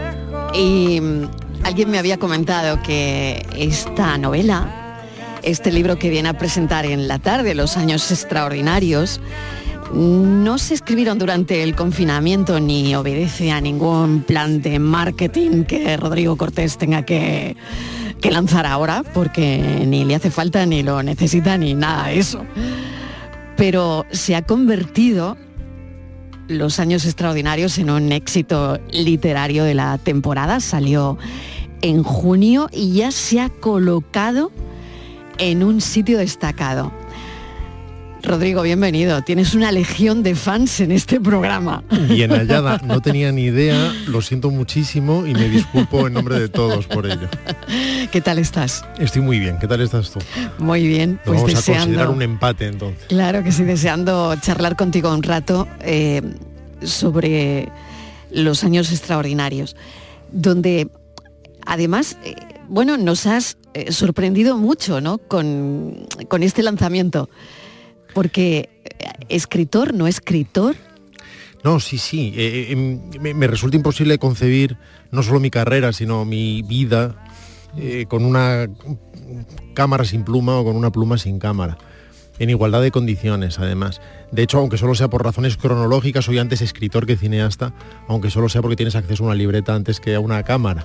[0.53, 1.23] Y mm,
[1.63, 5.01] alguien me había comentado que esta novela,
[5.41, 9.19] este libro que viene a presentar en la tarde, Los años extraordinarios,
[9.95, 16.37] no se escribieron durante el confinamiento ni obedece a ningún plan de marketing que Rodrigo
[16.37, 17.57] Cortés tenga que,
[18.29, 19.57] lanzar ahora, porque
[19.87, 22.45] ni le hace falta, ni lo necesita, ni nada de eso.
[23.57, 25.35] Pero se ha convertido
[26.51, 30.59] los años extraordinarios en un éxito literario de la temporada.
[30.59, 31.17] Salió
[31.81, 34.51] en junio y ya se ha colocado
[35.37, 36.91] en un sitio destacado.
[38.23, 39.23] Rodrigo, bienvenido.
[39.23, 41.83] Tienes una legión de fans en este programa.
[42.07, 46.47] Bien hallada, no tenía ni idea, lo siento muchísimo y me disculpo en nombre de
[46.47, 47.27] todos por ello.
[48.11, 48.85] ¿Qué tal estás?
[48.99, 50.19] Estoy muy bien, ¿qué tal estás tú?
[50.59, 52.11] Muy bien, pues vamos a considerar deseando.
[52.11, 53.05] un empate entonces.
[53.07, 56.21] Claro que sí, deseando charlar contigo un rato eh,
[56.83, 57.69] sobre
[58.29, 59.75] los años extraordinarios,
[60.31, 60.89] donde
[61.65, 62.35] además, eh,
[62.67, 65.17] bueno, nos has eh, sorprendido mucho ¿no?
[65.17, 67.29] con, con este lanzamiento,
[68.13, 70.75] porque eh, escritor, no escritor,
[71.63, 72.33] No, sí, sí.
[72.35, 74.77] eh, eh, em, me, me resulta imposible concebir
[75.11, 77.15] no solo mi carrera, sino mi vida
[77.77, 78.67] eh, con una
[79.73, 81.77] cámara sin pluma o con una pluma sin cámara.
[82.39, 84.01] En igualdad de condiciones, además.
[84.31, 87.73] De hecho, aunque solo sea por razones cronológicas, soy antes escritor que cineasta,
[88.07, 90.83] aunque solo sea porque tienes acceso a una libreta antes que a una cámara.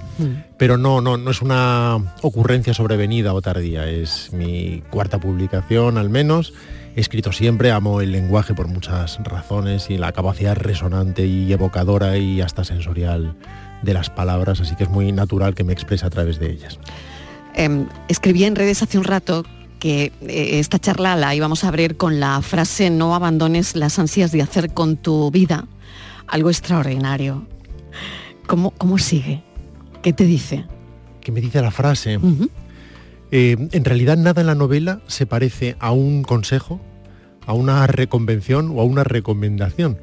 [0.58, 6.10] Pero no, no, no es una ocurrencia sobrevenida o tardía, es mi cuarta publicación al
[6.10, 6.52] menos.
[6.96, 12.16] He escrito siempre, amo el lenguaje por muchas razones y la capacidad resonante y evocadora
[12.16, 13.36] y hasta sensorial
[13.82, 16.78] de las palabras, así que es muy natural que me exprese a través de ellas.
[17.54, 19.44] Eh, escribí en redes hace un rato
[19.78, 24.32] que eh, esta charla la íbamos a abrir con la frase no abandones las ansias
[24.32, 25.66] de hacer con tu vida
[26.26, 27.46] algo extraordinario.
[28.46, 29.42] ¿Cómo, cómo sigue?
[30.02, 30.64] ¿Qué te dice?
[31.20, 32.18] ¿Qué me dice la frase?
[33.30, 36.80] Eh, en realidad nada en la novela se parece a un consejo,
[37.44, 39.98] a una reconvención o a una recomendación.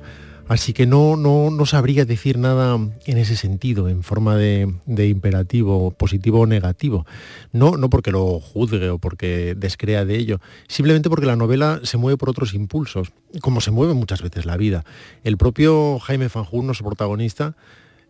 [0.48, 5.92] Así que no, no, no sabría decir nada en ese sentido, en forma de, imperativo,
[5.92, 7.06] positivo o negativo.
[7.54, 11.98] No, no porque lo juzgue o porque descrea de ello, simplemente porque la novela se
[11.98, 14.84] mueve por otros impulsos, como se mueve muchas veces la vida.
[15.24, 17.56] El propio Jaime Fanjul, nuestro protagonista,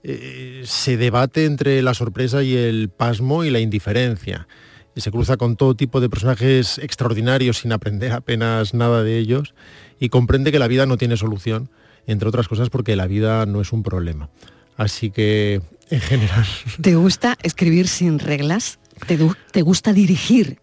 [0.02, 4.48] eh, se debate entre la sorpresa y el pasmo y la indiferencia.
[4.96, 9.56] Y se cruza con todo tipo de personajes extraordinarios sin aprender apenas nada de ellos
[10.00, 11.70] y comprende que la vida no tiene solución,
[12.06, 14.30] entre otras cosas porque la vida no es un problema.
[14.78, 16.46] Así que, en general,
[16.82, 18.80] ¿Te gusta escribir sin reglas?
[19.08, 19.18] ¿Te,
[19.52, 20.60] te gusta dirigir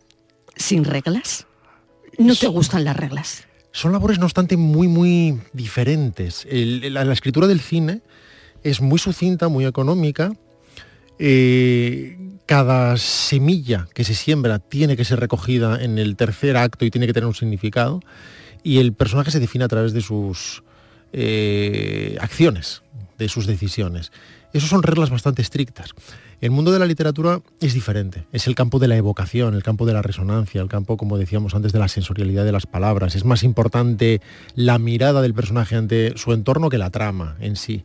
[0.57, 1.47] sin reglas?
[2.19, 3.45] ¿No te gustan las reglas?
[3.73, 6.45] son labores no obstante muy, muy diferentes.
[6.51, 8.03] El- la, la escritura del cine
[8.65, 10.33] es muy sucinta, muy económica.
[11.23, 16.91] Eh, cada semilla que se siembra tiene que ser recogida en el tercer acto y
[16.91, 18.01] tiene que tener un significado.
[18.63, 20.63] Y el personaje se define a través de sus
[21.13, 22.83] eh, acciones,
[23.19, 24.13] de sus decisiones.
[24.55, 25.91] Esas son reglas bastante estrictas.
[26.41, 28.25] El mundo de la literatura es diferente.
[28.33, 31.55] Es el campo de la evocación, el campo de la resonancia, el campo, como decíamos
[31.55, 33.15] antes, de la sensorialidad de las palabras.
[33.15, 34.23] Es más importante
[34.55, 37.85] la mirada del personaje ante su entorno que la trama en sí.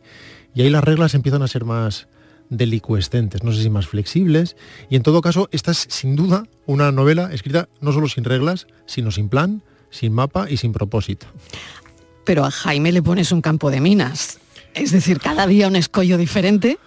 [0.54, 2.08] Y ahí las reglas empiezan a ser más,
[2.50, 4.56] delicuescentes, no sé si más flexibles,
[4.88, 8.66] y en todo caso esta es sin duda una novela escrita no solo sin reglas,
[8.86, 11.26] sino sin plan, sin mapa y sin propósito.
[12.24, 14.38] Pero a Jaime le pones un campo de minas,
[14.74, 16.78] es decir, cada día un escollo diferente.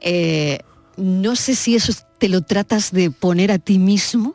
[0.00, 0.60] Eh,
[0.96, 4.34] no sé si eso te lo tratas de poner a ti mismo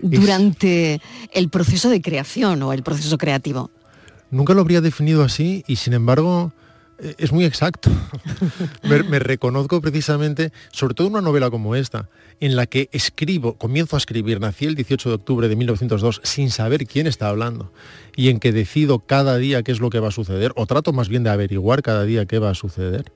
[0.00, 1.00] durante
[1.32, 3.70] el proceso de creación o el proceso creativo.
[4.30, 6.52] Nunca lo habría definido así y sin embargo
[7.18, 7.90] es muy exacto.
[8.82, 12.08] me, me, reconozco precisamente, sobre todo en una novela como esta,
[12.40, 16.50] en la que escribo, comienzo a escribir, nací el 18 de octubre de 1902 sin
[16.50, 17.72] saber quién está hablando
[18.16, 20.92] y en que decido cada día qué es lo que va a suceder, o trato
[20.92, 23.12] más bien de averiguar cada día qué va a suceder,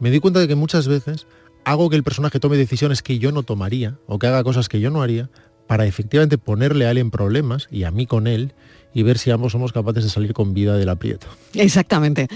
[0.00, 1.26] me di cuenta de que muchas veces
[1.64, 4.80] hago que el personaje tome decisiones que yo no tomaría o que haga cosas que
[4.80, 5.28] yo no haría
[5.66, 8.54] para efectivamente ponerle a él en problemas y a mí con él
[8.94, 11.26] y ver si ambos somos capaces de salir con vida del aprieto.
[11.54, 12.28] Exactamente.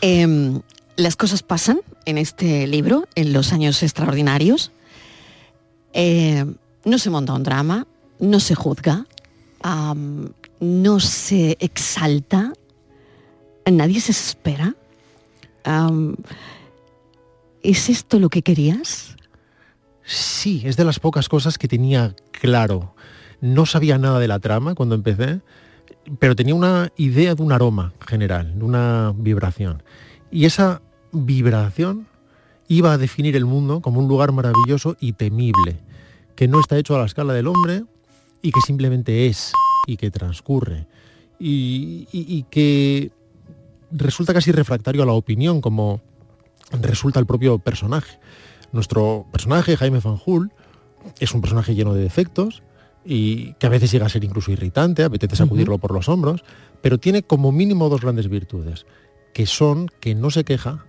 [0.00, 0.60] Em,
[0.96, 4.72] las cosas pasan en este libro, en los años extraordinarios.
[5.92, 7.86] Em, no se monta un drama,
[8.18, 9.06] no se juzga,
[10.60, 12.52] no se exalta,
[13.70, 14.74] nadie se espera.
[17.62, 19.16] ¿Es esto lo que querías?
[20.04, 22.94] Sí, es de las pocas cosas que tenía claro.
[23.40, 25.40] No sabía nada de la trama cuando empecé,
[26.18, 29.82] pero tenía una idea de un aroma general, de una vibración.
[30.30, 32.06] Y esa vibración
[32.68, 35.78] iba a definir el mundo como un lugar maravilloso y temible,
[36.34, 37.84] que no está hecho a la escala del hombre
[38.42, 39.52] y que simplemente es
[39.86, 40.86] y que transcurre.
[41.38, 43.10] Y, que
[43.90, 46.02] resulta casi refractario a la opinión, como
[46.70, 48.18] resulta el propio personaje.
[48.72, 50.52] Nuestro personaje, Jaime Fanjul,
[51.18, 52.62] es un personaje lleno de defectos
[53.04, 56.44] y que a veces llega a ser incluso irritante, apetece sacudirlo por los hombros,
[56.82, 58.86] pero tiene como mínimo dos grandes virtudes,
[59.32, 60.84] que son que no se queja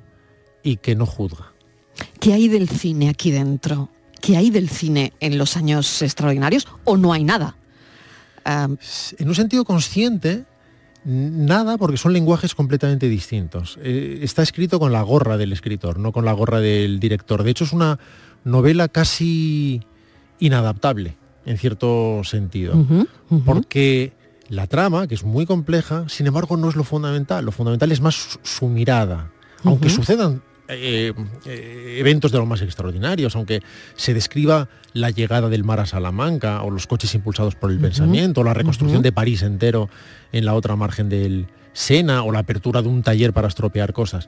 [0.63, 1.53] y que no juzga.
[2.19, 3.89] ¿Qué hay del cine aquí dentro?
[4.21, 7.57] ¿Qué hay del cine en los años extraordinarios o no hay nada?
[8.43, 10.45] en un sentido consciente,
[11.03, 13.79] Nada, porque son lenguajes completamente distintos.
[13.81, 17.43] Eh, está escrito con la gorra del escritor, no con la gorra del director.
[17.43, 17.97] De hecho, es una
[18.43, 19.81] novela casi
[20.39, 22.73] inadaptable, en cierto sentido.
[23.45, 24.13] Porque
[24.49, 27.45] la trama, que es muy compleja, sin embargo, no es lo fundamental.
[27.45, 29.31] Lo fundamental es más su, mirada.
[29.63, 31.13] Aunque sucedan eh,
[31.45, 33.61] eh, eventos de lo más extraordinarios, aunque
[33.95, 38.41] se describa la llegada del mar a Salamanca o los coches impulsados por el pensamiento,
[38.41, 39.89] o la reconstrucción de París entero
[40.31, 44.27] en la otra margen del Sena o la apertura de un taller para estropear cosas.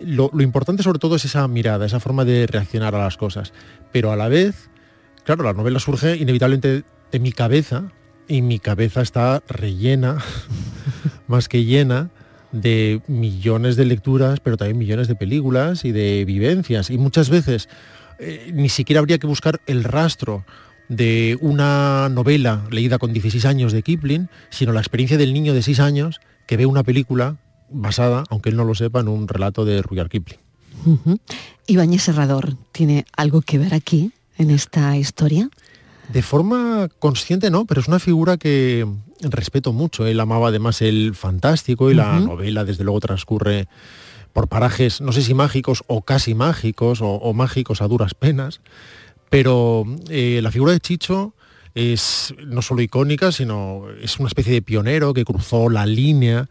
[0.00, 3.52] Lo, importante sobre todo es esa mirada, esa forma de reaccionar a las cosas.
[3.92, 4.70] Pero a la vez,
[5.24, 7.90] claro, la novela surge inevitablemente de mi cabeza
[8.28, 10.18] y mi cabeza está rellena,
[11.26, 12.10] más que llena,
[12.52, 16.90] de millones de lecturas, pero también millones de películas y de vivencias.
[16.90, 17.68] Y muchas veces
[18.18, 20.44] eh, ni siquiera habría que buscar el rastro
[20.88, 25.62] de una novela leída con 16 años de Kipling, sino la experiencia del niño de
[25.62, 27.36] 6 años que ve una película
[27.70, 30.38] basada, aunque él no lo sepa, en un relato de Rudyard Kipling.
[31.66, 35.48] Ibáñez Serrador, ¿tiene algo que ver aquí, en esta historia?
[36.12, 38.86] De forma consciente no, pero es una figura que
[39.20, 40.06] respeto mucho.
[40.06, 43.68] Él amaba además el fantástico y la novela desde luego transcurre
[44.32, 48.60] por parajes, no sé si mágicos o casi mágicos o mágicos a duras penas.
[49.30, 51.34] Pero eh, la figura de Chicho
[51.74, 56.48] es no solo icónica, sino es una especie de pionero que cruzó la línea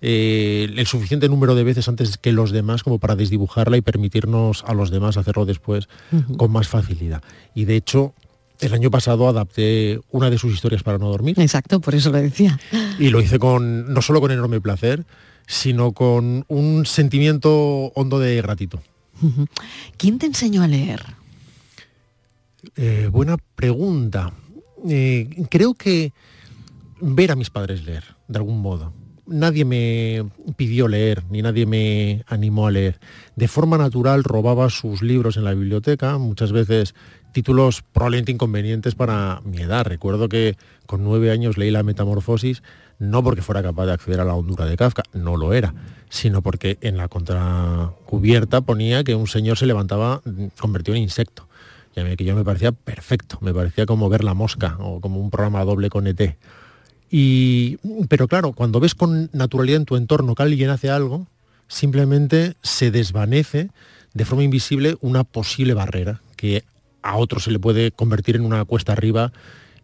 [0.00, 4.64] eh, el suficiente número de veces antes que los demás como para desdibujarla y permitirnos
[4.66, 5.88] a los demás hacerlo después
[6.36, 7.22] con más facilidad.
[7.54, 8.14] Y de hecho,
[8.60, 11.38] el año pasado adapté una de sus historias para no dormir.
[11.38, 12.58] Exacto, por eso lo decía.
[12.98, 15.04] Y lo hice con no solo con enorme placer,
[15.46, 18.78] sino con un sentimiento hondo de gratitud.
[19.96, 21.02] ¿Quién te enseñó a leer?
[22.76, 24.32] Eh, buena pregunta.
[24.88, 26.12] Eh, creo que
[27.00, 28.92] ver a mis padres leer, de algún modo.
[29.30, 32.98] Nadie me pidió leer, ni nadie me animó a leer.
[33.36, 36.94] De forma natural robaba sus libros en la biblioteca, muchas veces
[37.32, 39.86] títulos probablemente inconvenientes para mi edad.
[39.86, 42.62] Recuerdo que con nueve años leí La Metamorfosis,
[42.98, 45.74] no porque fuera capaz de acceder a la hondura de Kafka, no lo era,
[46.08, 50.22] sino porque en la contracubierta ponía que un señor se levantaba
[50.58, 51.46] convertido en insecto
[52.16, 55.64] que yo me parecía perfecto, me parecía como ver la mosca o como un programa
[55.64, 56.36] doble con ET.
[57.10, 61.26] Y, pero claro, cuando ves con naturalidad en tu entorno que alguien hace algo,
[61.66, 63.70] simplemente se desvanece
[64.14, 66.64] de forma invisible una posible barrera que
[67.02, 69.32] a otro se le puede convertir en una cuesta arriba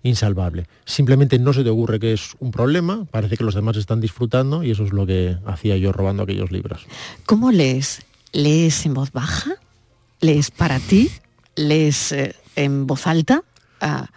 [0.02, 0.66] insalvable.
[0.84, 4.62] Simplemente no se te ocurre que es un problema, parece que los demás están disfrutando
[4.62, 6.86] y eso es lo que hacía yo robando aquellos libros.
[7.24, 8.02] ¿Cómo lees?
[8.32, 9.56] ¿Lees en voz baja?
[10.20, 11.10] ¿Lees para ti?
[11.56, 13.42] ¿Lees eh, en voz alta?
[13.80, 14.08] Ah,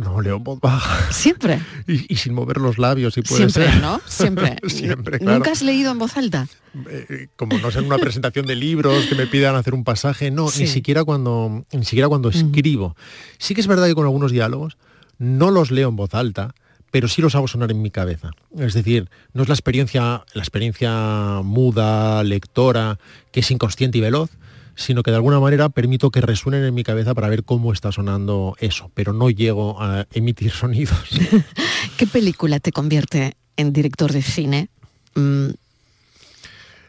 [0.00, 1.12] No, leo en voz baja.
[1.12, 1.60] Siempre.
[1.86, 3.82] Y, y sin mover los labios, si puede Siempre, ser.
[3.82, 4.00] ¿no?
[4.06, 4.56] Siempre.
[4.68, 5.38] Siempre, claro.
[5.38, 6.48] ¿Nunca has leído en voz alta?
[6.88, 10.30] Eh, como no sé en una presentación de libros que me pidan hacer un pasaje,
[10.30, 10.62] no, Sí.
[10.62, 12.96] ni siquiera cuando ni siquiera cuando escribo.
[13.38, 14.76] Sí que es verdad que con algunos diálogos
[15.18, 16.54] no los leo en voz alta,
[16.90, 18.30] pero sí los hago sonar en mi cabeza.
[18.58, 22.98] Es decir, no es la experiencia la experiencia muda, lectora,
[23.32, 24.30] que es inconsciente y veloz,
[24.74, 27.92] sino que de alguna manera permito que resuenen en mi cabeza para ver cómo está
[27.92, 31.08] sonando eso, pero no llego a emitir sonidos.
[31.96, 34.68] ¿Qué película te convierte en director de cine?
[35.14, 35.50] Mm,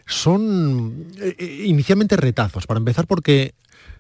[0.06, 3.54] son eh, eh, inicialmente retazos, para empezar porque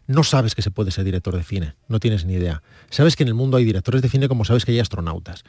[0.07, 2.61] no sabes que se puede ser director de cine, no tienes ni idea.
[2.89, 5.43] Sabes que en el mundo hay directores de cine como sabes que hay astronautas,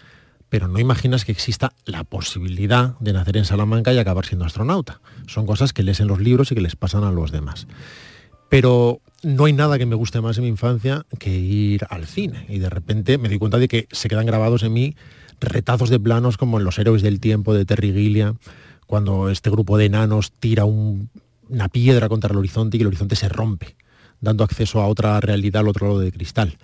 [0.48, 5.00] pero no imaginas que exista la posibilidad de nacer en Salamanca y acabar siendo astronauta.
[5.26, 7.66] Son cosas que lees en los libros y que les pasan a los demás.
[8.52, 12.44] Pero no hay nada que me guste más en mi infancia que ir al cine.
[12.50, 14.94] Y de repente me di cuenta de que se quedan grabados en mí
[15.40, 18.36] retazos de planos como en Los Héroes del Tiempo de Terry Gilliam,
[18.86, 21.08] cuando este grupo de enanos tira un-
[21.48, 23.74] una piedra contra el horizonte y el horizonte se rompe,
[24.20, 26.58] dando acceso a otra realidad al otro lado de cristal.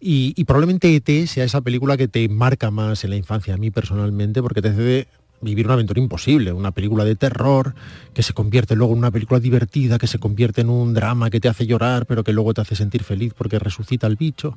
[0.00, 3.70] Y, probablemente ET sea esa película que te marca más en la infancia, a mí
[3.70, 5.08] personalmente, porque te hace
[5.40, 7.74] vivir una aventura imposible, una película de terror
[8.14, 11.40] que se convierte luego en una película divertida, que se convierte en un drama que
[11.40, 14.56] te hace llorar, pero que luego te hace sentir feliz porque resucita el bicho.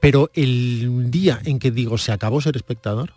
[0.00, 3.12] Pero el día en que digo se acabó ser espectador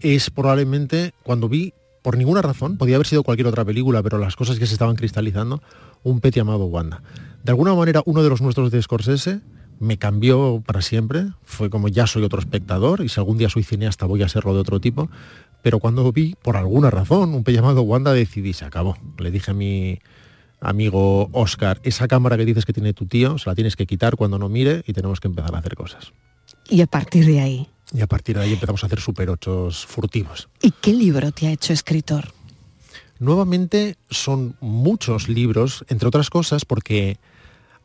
[0.00, 4.36] es probablemente cuando vi, por ninguna razón, podía haber sido cualquier otra película, pero las
[4.36, 5.62] cosas que se estaban cristalizando,
[6.02, 7.02] un pet llamado Wanda.
[7.44, 9.40] De alguna manera, uno de los nuestros de Scorsese
[9.78, 13.62] me cambió para siempre, fue como ya soy otro espectador y si algún día soy
[13.62, 15.10] cineasta voy a serlo de otro tipo,
[15.62, 18.96] pero cuando vi, por alguna razón, un pet llamado Wanda, decidí, se acabó.
[19.18, 19.98] Le dije a mi
[20.60, 24.16] amigo Oscar, esa cámara que dices que tiene tu tío, se la tienes que quitar
[24.16, 26.12] cuando no mire y tenemos que empezar a hacer cosas.
[26.68, 29.84] y a partir de ahí, Y a partir de ahí empezamos a hacer super ochos
[29.86, 30.48] furtivos.
[30.62, 32.32] ¿y qué libro te ha hecho escritor?
[33.18, 37.18] Nuevamente son muchos libros, entre otras cosas, porque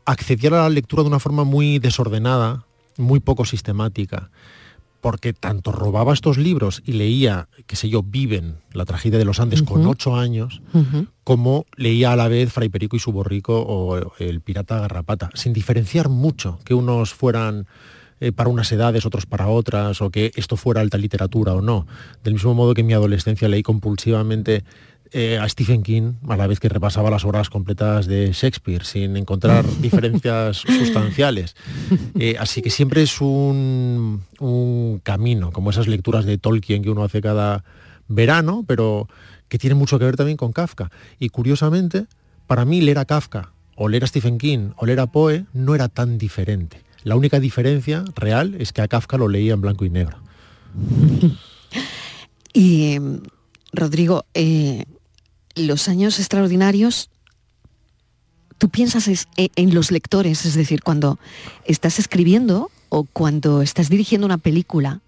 [0.04, 2.64] accedía a la lectura de una forma muy desordenada,
[2.96, 4.30] muy poco sistemática,
[5.06, 9.38] porque tanto robaba estos libros y leía, qué sé yo, Viven, la tragedia de los
[9.38, 10.62] Andes, con ocho años,
[11.22, 15.52] como leía a la vez Fray Perico y su borrico o El pirata garrapata, sin
[15.52, 17.68] diferenciar mucho que unos fueran
[18.18, 21.86] eh, para unas edades, otros para otras, o que esto fuera alta literatura o no.
[22.24, 24.64] Del mismo modo que en mi adolescencia leí compulsivamente
[25.12, 29.16] eh, a Stephen King a la vez que repasaba las obras completas de Shakespeare sin
[29.16, 31.56] encontrar diferencias sustanciales.
[32.18, 37.04] Eh, así que siempre es un, un camino, como esas lecturas de Tolkien que uno
[37.04, 37.64] hace cada
[38.08, 39.08] verano, pero
[39.48, 40.90] que tiene mucho que ver también con Kafka.
[41.18, 42.06] Y curiosamente,
[42.46, 45.74] para mí leer a Kafka o leer a Stephen King o leer a Poe no
[45.74, 46.82] era tan diferente.
[47.04, 50.18] La única diferencia real es que a Kafka lo leía en blanco y negro.
[52.56, 53.00] Y eh,
[53.74, 54.86] Rodrigo, eh,
[55.56, 57.10] los años extraordinarios,
[58.58, 61.18] tú piensas es- e- en los lectores, es decir, cuando
[61.64, 65.00] estás escribiendo o cuando estás dirigiendo una película,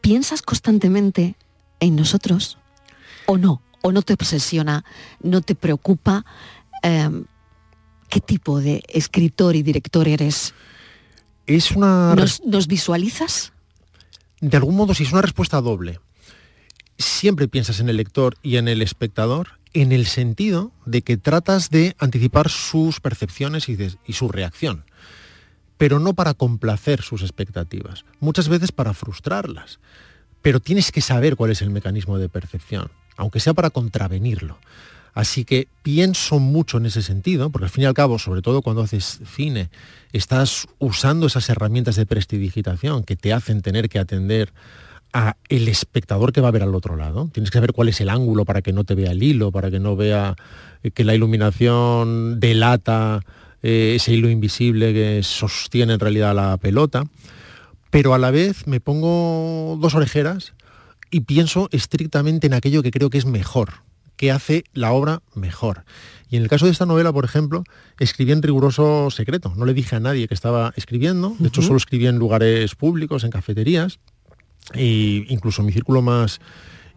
[0.00, 1.36] ¿piensas constantemente
[1.80, 2.58] en nosotros
[3.26, 3.62] o no?
[3.82, 4.84] ¿O no te obsesiona,
[5.22, 6.24] no te preocupa?
[6.82, 7.08] eh,
[8.08, 10.54] ¿Qué tipo de escritor y director eres?
[11.46, 12.14] Es una...
[12.14, 13.52] ¿Nos, nos visualizas?
[14.40, 16.00] de algún modo, si es una respuesta doble,
[16.98, 21.70] siempre piensas en el lector y en el espectador en el sentido de que tratas
[21.70, 24.84] de anticipar sus percepciones y, su reacción,
[25.76, 29.78] pero no para complacer sus expectativas, muchas veces para frustrarlas,
[30.42, 34.58] pero tienes que saber cuál es el mecanismo de percepción, aunque sea para contravenirlo.
[35.14, 38.62] Así que pienso mucho en ese sentido, porque al fin y al cabo, sobre todo
[38.62, 39.68] cuando haces cine,
[40.12, 44.52] estás usando esas herramientas de prestidigitación que te hacen tener que atender
[45.12, 47.30] a el espectador que va a ver al otro lado.
[47.32, 49.70] Tienes que saber cuál es el ángulo para que no te vea el hilo, para
[49.70, 50.36] que no vea
[50.82, 53.20] eh, que la iluminación delata
[53.62, 57.04] eh, ese hilo invisible que sostiene en realidad la pelota.
[57.90, 60.52] Pero a la vez me pongo dos orejeras
[61.10, 63.82] y pienso estrictamente en aquello que creo que es mejor,
[64.16, 65.84] que hace la obra mejor.
[66.30, 67.64] Y en el caso de esta novela, por ejemplo,
[67.98, 69.54] escribí en riguroso secreto.
[69.56, 71.34] No le dije a nadie que estaba escribiendo.
[71.38, 73.98] De hecho, solo escribí en lugares públicos, en cafeterías.
[74.74, 76.40] E incluso mi círculo más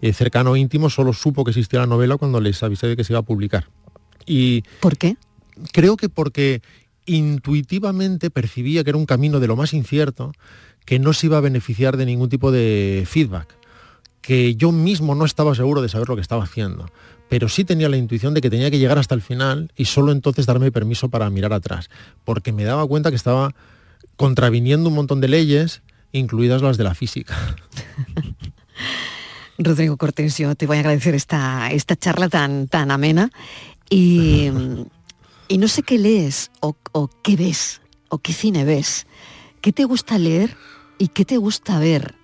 [0.02, 3.04] eh, cercano e íntimo solo supo que existía la novela cuando les avisé de que
[3.04, 3.67] se iba a publicar.
[4.26, 5.16] Y ¿Por qué?
[5.72, 6.62] Creo que porque
[7.05, 10.32] intuitivamente percibía que era un camino de lo más incierto,
[10.86, 13.55] que no se iba a beneficiar de ningún tipo de feedback,
[14.22, 16.88] que yo mismo no estaba seguro de saber lo que estaba haciendo,
[17.30, 20.12] pero sí tenía la intuición de que tenía que llegar hasta el final y solo
[20.12, 21.89] entonces darme permiso para mirar atrás,
[22.24, 23.53] porque me daba cuenta que estaba
[24.16, 25.82] contraviniendo un montón de leyes,
[26.12, 27.38] incluidas las de la física.
[29.57, 33.30] Rodrigo Cortesio, te voy a agradecer esta, esta charla tan, tan amena
[33.89, 34.49] y,
[35.47, 39.05] y no sé qué lees o, o qué ves o qué cine ves.
[39.62, 40.55] ¿Qué te gusta leer
[40.97, 42.16] y qué te gusta ver?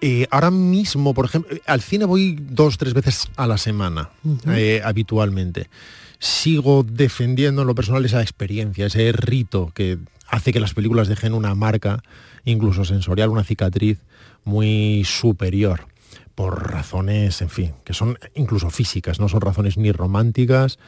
[0.00, 4.10] Eh, ahora mismo, por ejemplo, al cine voy dos, tres veces a la semana,
[4.48, 5.70] eh, habitualmente.
[6.18, 11.32] Sigo defendiendo en lo personal esa experiencia, ese rito que hace que las películas dejen
[11.32, 12.02] una marca,
[12.44, 14.00] incluso sensorial, una cicatriz
[14.44, 15.86] muy superior,
[16.34, 20.78] por razones, en fin, que son incluso físicas, no son razones ni románticas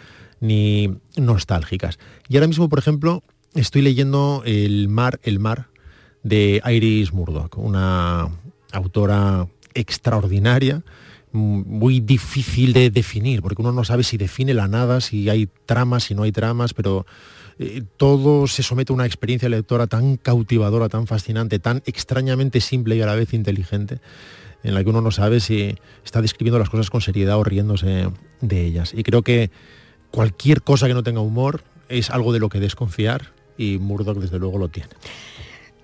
[0.41, 1.99] ni nostálgicas.
[2.29, 3.23] Y ahora mismo, por ejemplo,
[3.55, 5.69] estoy leyendo El mar, el mar
[6.23, 8.29] de Iris Murdoch, una
[8.73, 10.83] autora extraordinaria,
[11.33, 15.49] m- muy difícil de definir, porque uno no sabe si define la nada, si hay
[15.65, 17.07] tramas, si no hay tramas, pero
[17.59, 22.97] eh, todo se somete a una experiencia lectora tan cautivadora, tan fascinante, tan extrañamente simple
[22.97, 24.01] y a la vez inteligente,
[24.63, 28.09] en la que uno no sabe si está describiendo las cosas con seriedad o riéndose
[28.41, 28.93] de ellas.
[28.95, 29.51] Y creo que
[30.11, 34.39] cualquier cosa que no tenga humor es algo de lo que desconfiar y Murdoch desde
[34.39, 34.91] luego lo tiene.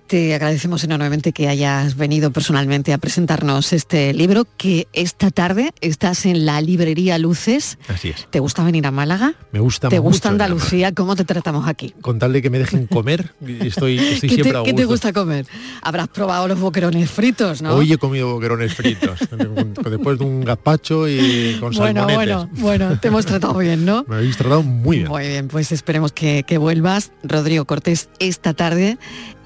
[0.07, 6.25] Te agradecemos enormemente que hayas venido personalmente a presentarnos este libro, que esta tarde estás
[6.25, 7.77] en la librería Luces.
[7.87, 8.27] Así es.
[8.29, 9.33] ¿Te gusta venir a Málaga?
[9.51, 10.93] Me gusta ¿Te mucho gusta Andalucía?
[10.93, 11.93] ¿Cómo te tratamos aquí?
[12.01, 14.85] con tal de que me dejen comer, estoy, estoy ¿Qué, siempre te, a qué te
[14.85, 15.07] gusto.
[15.07, 15.47] gusta comer?
[15.81, 17.75] Habrás probado los boquerones fritos, ¿no?
[17.75, 19.19] Hoy he comido boquerones fritos,
[19.89, 24.05] después de un gazpacho y con bueno, bueno, bueno, te hemos tratado bien, ¿no?
[24.07, 25.09] Me habéis tratado muy bien.
[25.09, 28.97] Muy bien, pues esperemos que, que vuelvas, Rodrigo Cortés, esta tarde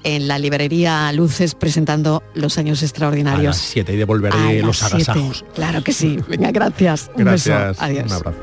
[0.04, 3.56] en la librería Luces presentando Los Años A Extraordinarios.
[3.56, 5.10] las 7 y devolveré A los las siete.
[5.10, 5.44] agasajos.
[5.54, 6.18] Claro que sí.
[6.28, 7.10] Venga, gracias.
[7.14, 7.68] Un Gracias.
[7.70, 7.82] beso.
[7.82, 8.06] Adiós.
[8.06, 8.38] Un abrazo.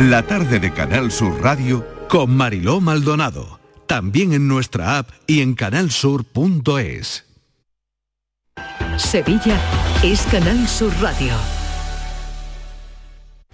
[0.00, 3.58] La tarde de Canal Sur Radio con Mariló Maldonado.
[3.86, 7.24] También en nuestra app y en canalsur.es.
[8.96, 9.58] Sevilla
[10.02, 11.32] es Canal Sur Radio.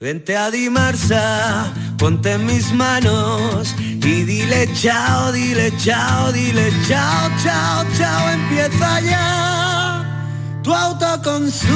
[0.00, 7.84] Vente a Dimarsa, ponte en mis manos y dile chao, dile chao, dile chao, chao,
[7.98, 11.72] chao, empieza ya tu autoconsumo,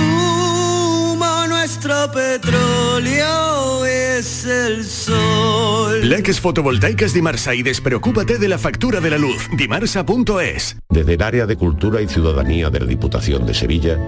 [1.48, 6.08] nuestro petróleo es el sol.
[6.08, 9.50] Leques fotovoltaicas Dimarsa y despreocúpate de la factura de la luz.
[9.54, 10.78] Dimarsa.es.
[10.88, 13.98] Desde el área de Cultura y Ciudadanía de la Diputación de Sevilla,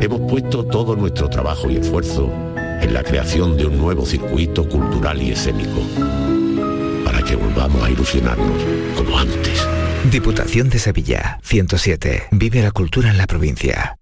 [0.00, 5.22] hemos puesto todo nuestro trabajo y esfuerzo en la creación de un nuevo circuito cultural
[5.22, 5.80] y escénico,
[7.04, 8.62] para que volvamos a ilusionarnos
[8.96, 9.66] como antes.
[10.10, 12.28] Diputación de Sevilla, 107.
[12.30, 13.96] Vive la cultura en la provincia.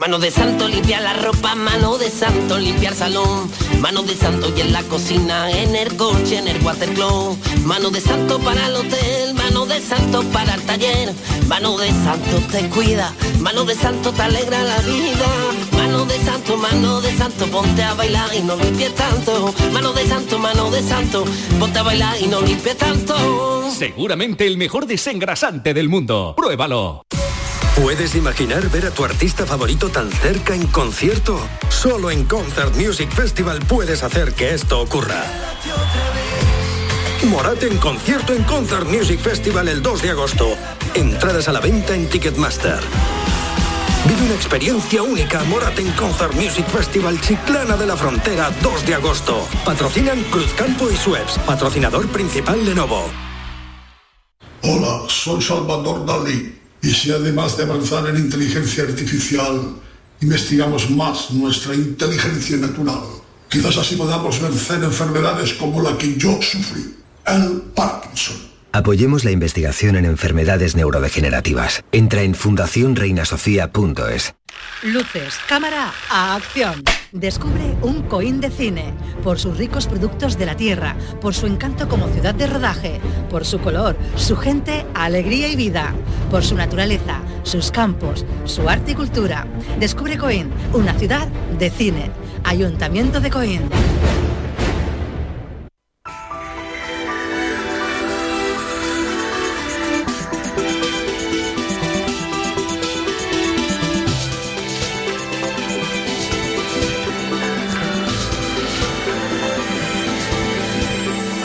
[0.00, 3.50] Mano de santo limpia la ropa, mano de santo limpiar salón,
[3.80, 8.00] mano de santo y en la cocina, en el coche, en el watercloak, mano de
[8.00, 11.14] santo para el hotel, mano de santo para el taller,
[11.46, 15.26] mano de santo te cuida, mano de santo te alegra la vida,
[15.72, 20.06] mano de santo, mano de santo, ponte a bailar y no limpies tanto, mano de
[20.06, 21.24] santo, mano de santo,
[21.58, 23.70] ponte a bailar y no limpies tanto.
[23.70, 26.34] Seguramente el mejor desengrasante del mundo.
[26.36, 27.06] Pruébalo.
[27.80, 31.40] ¿Puedes imaginar ver a tu artista favorito tan cerca en concierto?
[31.70, 35.24] Solo en Concert Music Festival puedes hacer que esto ocurra.
[37.26, 40.56] Morat en concierto en Concert Music Festival el 2 de agosto.
[40.94, 42.78] Entradas a la venta en Ticketmaster.
[44.06, 48.94] Vive una experiencia única Morat en Concert Music Festival Chiclana de la Frontera 2 de
[48.94, 49.46] agosto.
[49.64, 51.38] Patrocinan Cruzcampo y Suez.
[51.44, 53.10] Patrocinador principal Lenovo.
[54.62, 56.58] Hola, soy Salvador Dalí.
[56.82, 59.76] Y si además de avanzar en inteligencia artificial,
[60.20, 63.02] investigamos más nuestra inteligencia natural,
[63.48, 66.94] quizás así podamos vencer enfermedades como la que yo sufrí,
[67.34, 68.48] el Parkinson.
[68.72, 71.82] Apoyemos la investigación en enfermedades neurodegenerativas.
[71.90, 74.34] Entra en fundacionreinasofía.es.
[74.82, 76.82] Luces, cámara, a acción.
[77.12, 81.88] Descubre un Coin de cine por sus ricos productos de la tierra, por su encanto
[81.88, 83.00] como ciudad de rodaje,
[83.30, 85.94] por su color, su gente, alegría y vida,
[86.30, 89.46] por su naturaleza, sus campos, su arte y cultura.
[89.80, 92.10] Descubre Coin, una ciudad de cine.
[92.44, 93.62] Ayuntamiento de Coin.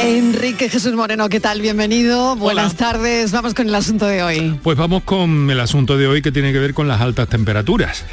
[0.04, 1.62] Enrique Jesús Moreno, ¿qué tal?
[1.62, 2.36] Bienvenido.
[2.36, 3.32] Buenas tardes.
[3.32, 4.60] Vamos con el asunto de hoy.
[4.62, 8.04] Pues vamos con el asunto de hoy que tiene que ver con las altas temperaturas.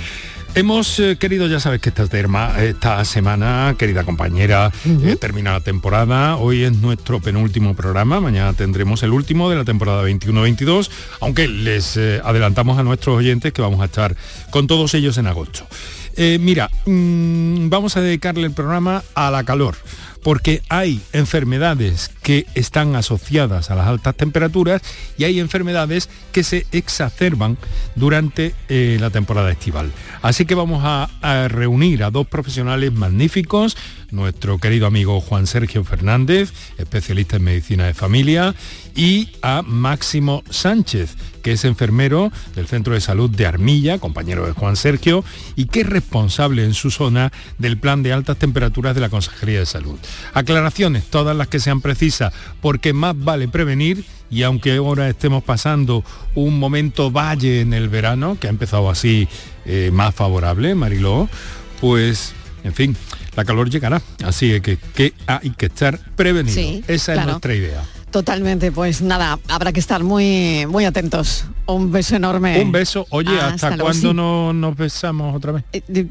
[0.55, 4.70] Hemos eh, querido, ya sabes que esta, terma- esta semana, querida compañera,
[5.05, 6.36] eh, termina la temporada.
[6.36, 8.20] Hoy es nuestro penúltimo programa.
[8.20, 13.53] Mañana tendremos el último de la temporada 21-22, aunque les eh, adelantamos a nuestros oyentes
[13.53, 14.16] que vamos a estar
[14.51, 15.66] con todos ellos en agosto.
[16.16, 19.76] Eh, mira, mm, vamos a dedicarle el programa a la calor
[20.22, 24.82] porque hay enfermedades que están asociadas a las altas temperaturas
[25.16, 27.56] y hay enfermedades que se exacerban
[27.94, 29.90] durante eh, la temporada estival.
[30.22, 33.76] Así que vamos a, a reunir a dos profesionales magníficos,
[34.11, 38.54] nuestro querido amigo Juan Sergio Fernández, especialista en medicina de familia,
[38.95, 44.53] y a Máximo Sánchez, que es enfermero del Centro de Salud de Armilla, compañero de
[44.53, 45.24] Juan Sergio,
[45.57, 49.61] y que es responsable en su zona del plan de altas temperaturas de la Consejería
[49.61, 49.99] de Salud.
[50.34, 56.05] Aclaraciones, todas las que sean precisas, porque más vale prevenir y aunque ahora estemos pasando
[56.34, 59.28] un momento valle en el verano, que ha empezado así
[59.66, 61.28] eh, más favorable, Mariló,
[61.80, 62.32] pues,
[62.62, 62.97] en fin,
[63.36, 64.01] la calor llegará.
[64.24, 66.55] Así que, que hay que estar prevenido.
[66.55, 67.82] Sí, Esa es nuestra idea.
[68.11, 71.44] Totalmente, pues nada, habrá que estar muy, muy atentos.
[71.66, 72.61] Un beso enorme.
[72.61, 73.06] Un beso.
[73.11, 74.14] Oye, Ah, ¿hasta, cuándo sí.
[74.14, 75.64] no nos besamos otra vez?
[75.72, 76.02] Eh, di-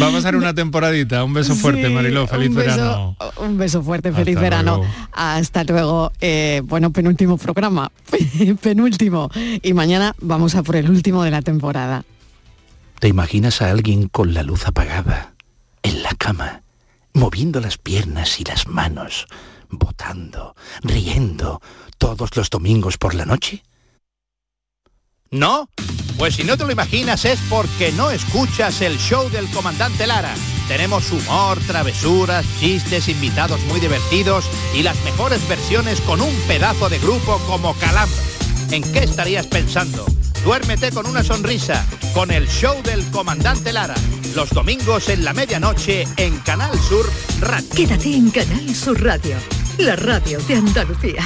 [0.00, 1.22] Va a pasar una temporadita.
[1.24, 2.26] Un beso fuerte, Sí, Mariló.
[2.26, 3.16] Feliz un beso, verano.
[3.38, 4.76] Un beso fuerte, feliz Hasta verano.
[4.78, 4.92] luego.
[5.12, 6.12] Hasta luego.
[6.20, 7.90] Eh, bueno, penúltimo programa.
[8.62, 9.30] penúltimo.
[9.62, 12.04] Y mañana vamos a por el último de la temporada.
[13.00, 15.34] ¿Te imaginas a alguien con la luz apagada,
[15.82, 16.62] en la cama,
[17.16, 19.26] moviendo las piernas y las manos,
[19.70, 21.60] botando, riendo,
[21.98, 23.62] todos los domingos por la noche?
[25.30, 25.68] ¿No?
[26.18, 30.34] Pues si no te lo imaginas es porque no escuchas el show del comandante Lara.
[30.68, 34.44] Tenemos humor, travesuras, chistes, invitados muy divertidos
[34.74, 38.16] y las mejores versiones con un pedazo de grupo como Calambre.
[38.70, 40.06] ¿En qué estarías pensando?
[40.44, 43.96] Duérmete con una sonrisa, con el show del comandante Lara.
[44.36, 47.06] Los domingos en la medianoche en Canal Sur
[47.40, 47.70] Radio.
[47.74, 49.34] Quédate en Canal Sur Radio,
[49.78, 51.24] la radio de Andalucía.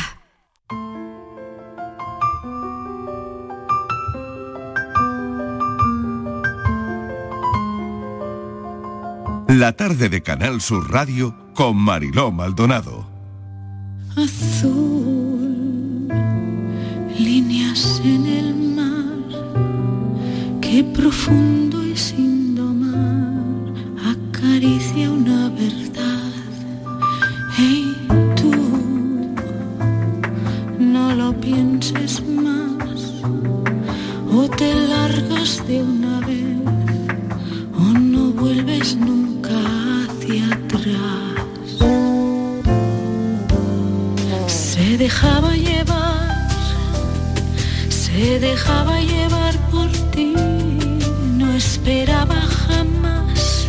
[9.48, 13.10] La tarde de Canal Sur Radio con Mariló Maldonado.
[14.16, 16.06] azul,
[17.18, 22.29] líneas en el mar, qué profundo y sin
[35.58, 36.58] de una vez,
[37.76, 39.50] o no vuelves nunca
[40.04, 41.40] hacia atrás.
[44.46, 46.48] Se dejaba llevar,
[47.88, 50.34] se dejaba llevar por ti,
[51.36, 53.66] no esperaba jamás.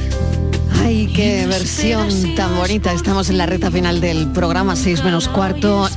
[0.83, 2.93] Ay, qué versión tan bonita.
[2.93, 5.89] Estamos en la recta final del programa 6 menos cuarto.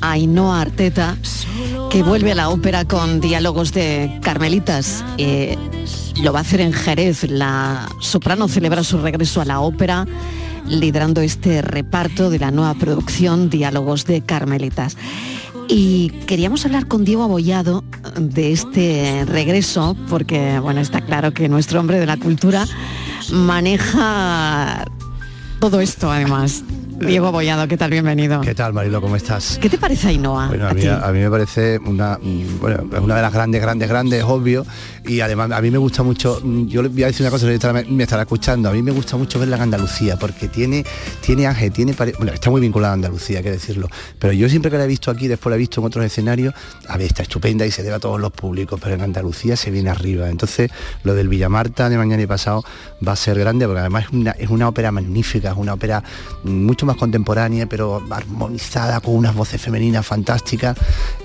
[0.00, 1.16] Ainhoa Arteta,
[1.92, 5.04] que vuelve a la ópera con diálogos de Carmelitas.
[5.18, 5.58] Eh,
[6.22, 7.28] lo va a hacer en Jerez.
[7.28, 10.06] La soprano celebra su regreso a la ópera
[10.66, 14.96] liderando este reparto de la nueva producción Diálogos de Carmelitas.
[15.68, 17.84] Y queríamos hablar con Diego Abollado
[18.18, 22.64] de este regreso, porque bueno, está claro que nuestro hombre de la cultura
[23.30, 24.86] maneja
[25.60, 26.64] todo esto además.
[27.06, 27.90] Diego Abollado, ¿qué tal?
[27.90, 28.40] Bienvenido.
[28.42, 29.00] ¿Qué tal, Marilo?
[29.00, 29.58] ¿Cómo estás?
[29.60, 30.48] ¿Qué te parece Ainhoa?
[30.48, 32.18] Bueno, a a mí, a mí me parece una,
[32.60, 34.64] bueno, una de las grandes, grandes, grandes, obvio.
[35.04, 37.54] Y además a mí me gusta mucho, yo le voy a decir una cosa, me
[37.54, 40.84] estará, me estará escuchando, a mí me gusta mucho verla en Andalucía, porque tiene,
[41.20, 43.88] tiene ángel, tiene bueno, está muy vinculada a Andalucía, hay que decirlo.
[44.20, 46.54] Pero yo siempre que la he visto aquí, después la he visto en otros escenarios,
[46.86, 49.72] a ver, está estupenda y se debe a todos los públicos, pero en Andalucía se
[49.72, 50.28] viene arriba.
[50.28, 50.70] Entonces,
[51.02, 52.64] lo del Villamarta de mañana y pasado
[53.06, 56.02] va a ser grande, porque además es una, es una ópera magnífica, es una ópera
[56.44, 60.76] mucho más más contemporánea, pero armonizada con unas voces femeninas fantásticas.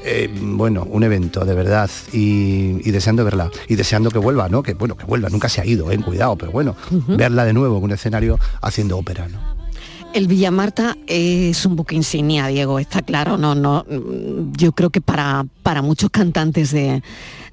[0.04, 4.64] Eh, bueno, un evento, de verdad, y, y deseando verla, y deseando que vuelva, ¿no?
[4.64, 6.76] Que bueno, que vuelva, nunca se ha ido, en cuidado, pero bueno,
[7.08, 9.58] verla de nuevo en un escenario haciendo ópera, ¿no?
[10.14, 13.38] El Villa Marta es un buque insignia, Diego, está claro.
[13.38, 13.86] No, no,
[14.58, 17.04] yo creo que para, para muchos cantantes de,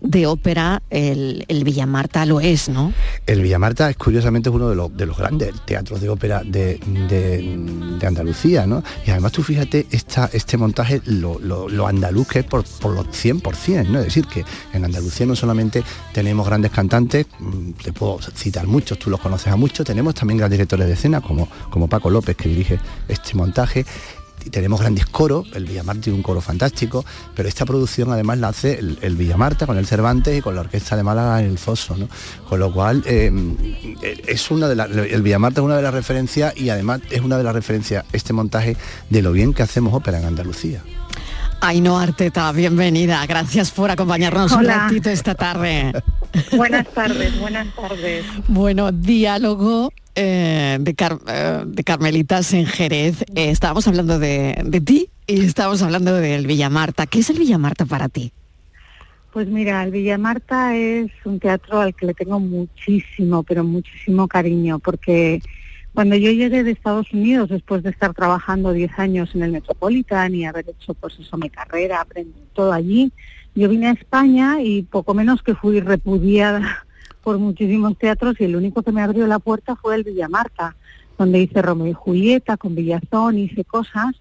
[0.04, 2.92] de ópera el, el Villa Marta lo es, ¿no?
[3.26, 6.78] El Villa Marta es curiosamente uno de los, de los grandes teatros de ópera de,
[7.08, 8.84] de- Andalucía, ¿no?
[9.06, 13.06] Y además tú fíjate esta, este montaje, lo, lo- andaluz que es por, por los
[13.06, 13.98] 100%, ¿no?
[14.00, 14.44] Es decir, que
[14.74, 15.82] en Andalucía no solamente
[16.12, 20.36] tenemos grandes cantantes, mm, te puedo citar muchos, tú los conoces a muchos, tenemos también
[20.36, 22.78] grandes directores de escena como, como Paco López que dirige
[23.08, 23.86] este montaje,
[24.50, 28.78] tenemos grandes coros, el Villamarta tiene un coro fantástico, pero esta producción además la hace
[28.78, 31.96] el, el Villamarta con el Cervantes y con la Orquesta de Málaga en el Foso,
[31.96, 32.08] ¿no?
[32.48, 33.30] Con lo cual eh,
[34.26, 37.38] es una de las, el Villamarta es una de las referencias y además es una
[37.38, 38.76] de las referencias este montaje
[39.10, 40.82] de lo bien que hacemos ópera en Andalucía.
[41.64, 43.24] Ainhoa Arteta, bienvenida.
[43.26, 45.92] Gracias por acompañarnos un ratito esta tarde.
[46.56, 48.24] Buenas tardes, buenas tardes.
[48.48, 53.22] Bueno, diálogo eh, de, Car- eh, de Carmelitas en Jerez.
[53.34, 57.06] Eh, estábamos hablando de, de ti y estábamos hablando del Villamarta.
[57.06, 58.30] ¿Qué es el Villamarta para ti?
[59.32, 64.28] Pues mira, el Villa Marta es un teatro al que le tengo muchísimo, pero muchísimo
[64.28, 65.40] cariño, porque
[65.94, 70.34] cuando yo llegué de Estados Unidos, después de estar trabajando 10 años en el Metropolitan
[70.34, 73.12] y haber hecho pues eso, mi carrera, aprendí todo allí,
[73.54, 76.84] yo vine a España y poco menos que fui repudiada
[77.22, 80.74] por muchísimos teatros y el único que me abrió la puerta fue el Villa Marta,
[81.16, 84.16] donde hice Romeo y Julieta, con Villazón, hice cosas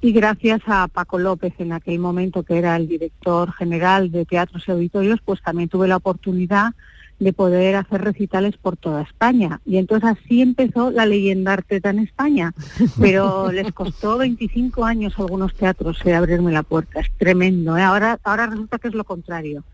[0.00, 4.64] y gracias a Paco López en aquel momento que era el director general de teatros
[4.66, 6.72] y auditorios, pues también tuve la oportunidad
[7.18, 9.60] de poder hacer recitales por toda España.
[9.64, 12.54] Y entonces así empezó la leyenda Arteta en España.
[13.00, 17.00] Pero les costó 25 años a algunos teatros eh, abrirme la puerta.
[17.00, 17.76] Es tremendo.
[17.76, 17.82] ¿eh?
[17.82, 19.64] Ahora, ahora resulta que es lo contrario.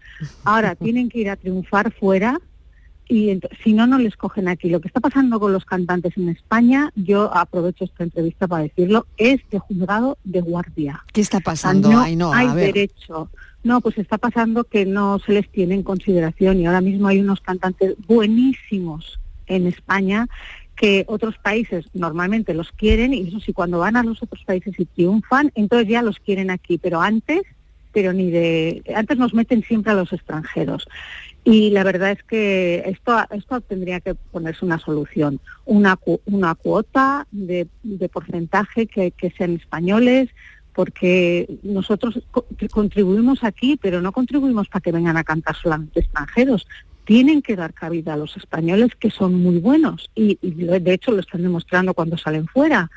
[0.45, 2.41] Ahora tienen que ir a triunfar fuera
[3.07, 4.71] y si no, no les cogen aquí.
[4.71, 9.07] Lo que está pasando con los cantantes en España, yo aprovecho esta entrevista para decirlo,
[9.19, 11.05] es de juzgado de guardia.
[11.13, 12.37] ¿Qué está pasando, no Ainhoa?
[12.37, 12.73] hay A ver.
[12.73, 13.29] derecho.
[13.65, 17.21] No, pues está pasando que no se les tiene en consideración y ahora mismo hay
[17.21, 20.29] unos cantantes buenísimos en España
[20.77, 24.75] que otros países normalmente los quieren y eso sí, cuando van a los otros países
[24.79, 27.43] y triunfan, entonces ya los quieren aquí, pero antes,
[27.93, 30.87] pero ni de, antes nos meten siempre a los extranjeros.
[31.43, 37.27] Y la verdad es que esto, esto tendría que ponerse una solución, una, una cuota
[37.31, 40.29] de, de porcentaje que sean españoles,
[40.75, 42.21] porque nosotros
[42.71, 46.67] contribuimos aquí, pero no contribuimos para que vengan a cantar solamente extranjeros.
[47.05, 51.13] Tienen que dar cabida a los españoles que son muy buenos y, y de hecho
[51.13, 52.91] lo están demostrando cuando salen fuera.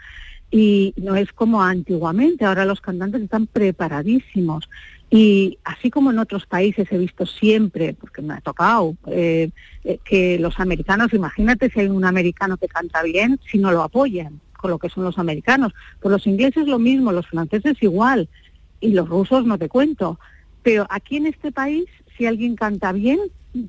[0.50, 4.70] Y no es como antiguamente, ahora los cantantes están preparadísimos.
[5.10, 9.52] Y así como en otros países he visto siempre, porque me ha tocado, eh,
[9.84, 13.84] eh, que los americanos, imagínate si hay un americano que canta bien, si no lo
[13.84, 15.74] apoyan con lo que son los americanos.
[16.02, 18.30] Pues los ingleses lo mismo, los franceses igual,
[18.80, 20.20] y los rusos no te cuento.
[20.64, 21.86] Pero aquí en este país,
[22.18, 23.20] si alguien canta bien,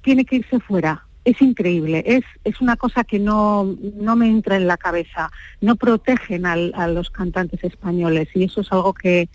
[0.03, 1.05] tiene que irse fuera.
[1.25, 5.31] Es increíble, es, es una cosa que no, no me entra en la cabeza.
[5.61, 9.29] No protegen a los cantantes españoles y eso es algo que,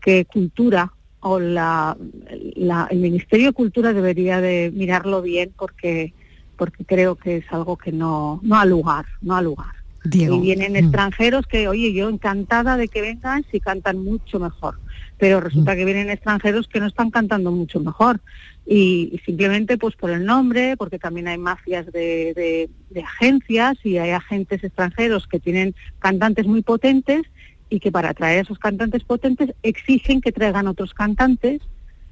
[0.00, 1.96] que cultura o la-
[2.90, 6.14] el Ministerio de Cultura debería de mirarlo bien porque,
[6.56, 9.74] porque creo que es algo que no, no ha lugar, no ha lugar.
[10.04, 10.36] Diego.
[10.36, 10.76] Y vienen Mm.
[10.76, 14.78] extranjeros que, oye, yo encantada de que vengan si cantan mucho mejor.
[15.18, 18.20] Pero resulta que vienen extranjeros que no están cantando mucho mejor.
[18.66, 23.76] Y, y simplemente pues por el nombre, porque también hay mafias de, de- de agencias
[23.84, 27.22] y hay agentes extranjeros que tienen cantantes muy potentes
[27.68, 31.60] y que para atraer a esos cantantes potentes exigen que traigan otros cantantes.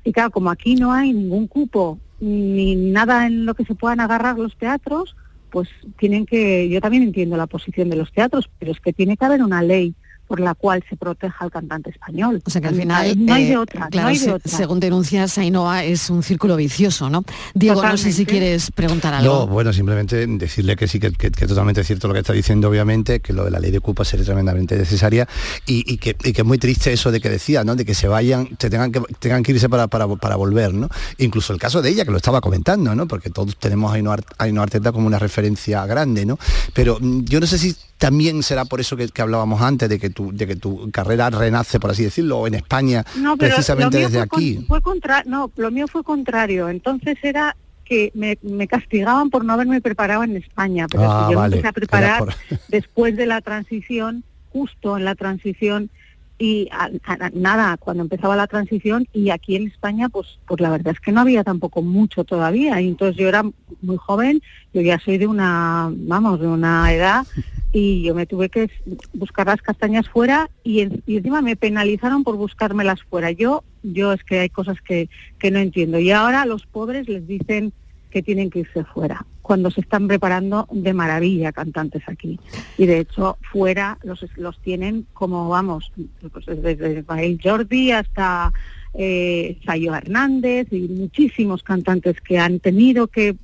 [0.05, 4.01] Y claro, como aquí no hay ningún cupo ni nada en lo que se puedan
[4.01, 5.17] agarrar los teatros,
[5.51, 5.69] pues
[5.99, 9.25] tienen que, yo también entiendo la posición de los teatros, pero es que tiene que
[9.25, 9.95] haber una ley
[10.29, 12.43] por la cual se proteja al cantante español.
[12.45, 14.33] O sea que al final, no hay eh, de otra, claro, no hay de se-
[14.33, 14.57] otra.
[14.57, 17.25] según denuncias Ainhoa, es un círculo vicioso, ¿no?
[17.55, 19.47] Diego, no sé si quieres preguntar No, algo.
[19.49, 23.21] bueno, simplemente decirle que sí, que, que- que totalmente cierto lo que está diciendo, obviamente,
[23.21, 25.27] que lo de la ley de cupo sería tremendamente necesaria
[25.67, 27.75] y, y que, y que es muy triste eso de que decía, ¿no?
[27.75, 30.89] De que se vayan, se tengan que, tengan que irse para, para, para volver, ¿no?
[31.17, 33.09] Incluso el caso de ella, que lo estaba comentando, ¿no?
[33.09, 36.39] Porque todos tenemos a Ainhoa Ainhoa Arteta como una referencia grande, ¿no?
[36.75, 39.99] Pero mm, yo no sé si también será por eso que, que hablábamos antes, de
[39.99, 43.99] que, tu, de que tu carrera renace, por así decirlo, en España, No, pero precisamente
[43.99, 44.65] desde fue con- aquí.
[44.67, 46.69] fue contra, no, lo mío fue contrario.
[46.69, 51.33] Entonces era que me, me castigaban por no haberme preparado en España, pero Ah, si
[51.33, 52.35] yo vale, me empecé a preparar por-
[52.69, 55.91] después de la transición, justo en la transición
[56.39, 60.71] y a- a- nada cuando empezaba la transición y aquí en España pues pues la
[60.71, 63.43] verdad es que no había tampoco mucho todavía y entonces yo era
[63.83, 64.41] muy joven
[64.73, 67.27] yo ya soy de una vamos de una edad
[67.73, 68.71] y yo me tuve que
[69.13, 73.31] buscar las castañas fuera y, en- y encima me penalizaron por buscármelas fuera.
[73.31, 75.09] Yo yo es que hay cosas que
[75.39, 75.99] que no entiendo.
[75.99, 77.73] Y ahora los pobres les dicen
[78.11, 82.39] que tienen que irse fuera cuando se están preparando de maravilla cantantes aquí.
[82.79, 85.91] Y de hecho fuera los, los tienen como vamos
[86.33, 88.53] pues desde Ismael Jordi hasta
[88.95, 93.37] eh, Sayo Hernández y muchísimos cantantes que han tenido que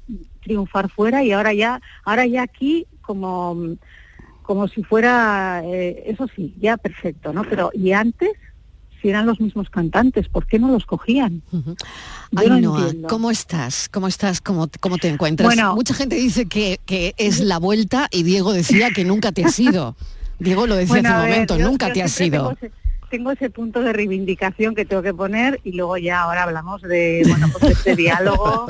[0.42, 3.76] triunfar fuera y ahora ya ahora ya aquí como
[4.44, 8.30] como si fuera eh, eso sí ya perfecto no pero y antes
[9.02, 11.62] si eran los mismos cantantes por qué no los cogían Yo
[12.48, 13.08] no Ainhoa, entiendo.
[13.08, 13.88] ¿cómo estás?
[13.90, 14.40] ¿Cómo estás?
[14.40, 15.46] ¿Cómo, cómo te encuentras?
[15.46, 15.74] Bueno.
[15.74, 19.58] Mucha gente dice que, que es la vuelta y Diego decía que nunca te has
[19.60, 19.94] ido.
[20.38, 22.56] Diego lo decía Bueno, hace un momento, yo- nunca yo te has siempre ido.
[23.10, 27.22] Tengo ese, punto de reivindicación que tengo que poner y luego ya ahora hablamos de
[27.28, 28.66] bueno pues de este diálogo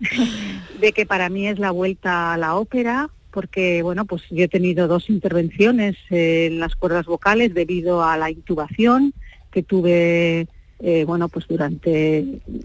[0.80, 4.48] de que para mí es la vuelta a la ópera porque bueno pues yo he
[4.48, 9.12] tenido dos intervenciones en las cuerdas vocales debido a la intubación
[9.50, 10.46] que tuve
[10.80, 12.18] eh, bueno pues durante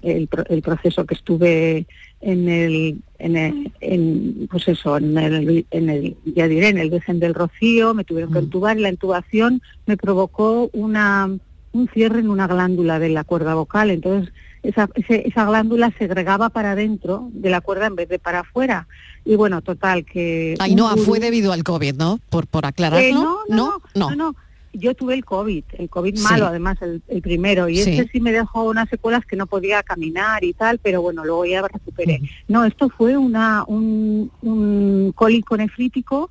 [0.03, 1.85] el, el proceso que estuve
[2.21, 6.89] en el, en el- en, pues eso en el, en el ya diré en el
[6.89, 11.29] Virgen del Rocío me tuvieron que intubar y la intubación me provocó una
[11.73, 13.91] un cierre en una glándula de la cuerda vocal.
[13.91, 14.33] Entonces
[14.69, 18.87] esa, ese- esa glándula segregaba para adentro de la cuerda en vez de para afuera
[19.25, 22.19] y bueno total que Ainhoa, gurú- fue debido al COVID, ¿no?
[22.29, 23.05] Por, por aclararlo.
[23.07, 24.09] eh, no, no, no, no.
[24.11, 24.35] no, no.
[24.73, 26.23] Yo tuve el COVID, el COVID Sí.
[26.23, 27.91] malo además, el, el primero, y Sí.
[27.97, 31.45] este sí me dejó unas secuelas que no podía caminar y tal, pero bueno, luego
[31.45, 32.21] ya recuperé.
[32.47, 36.29] No, esto fue una, un, un cólico nefrítico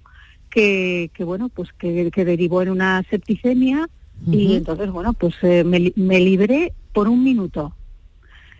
[0.48, 3.88] que, que bueno, pues que, que derivó en una septicemia
[4.30, 7.74] y entonces, bueno, pues eh, me, me libré por un minuto.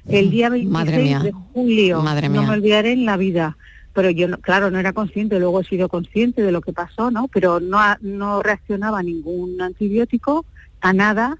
[0.08, 1.20] El día 26 Madre mía.
[1.20, 3.56] de julio, Madre no me olvidaré en la vida.
[3.92, 7.10] Pero yo, no- claro, no era consciente, luego he sido consciente de lo que pasó,
[7.10, 7.28] ¿no?
[7.28, 10.44] Pero no, no reaccionaba a ningún antibiótico,
[10.82, 11.38] a nada.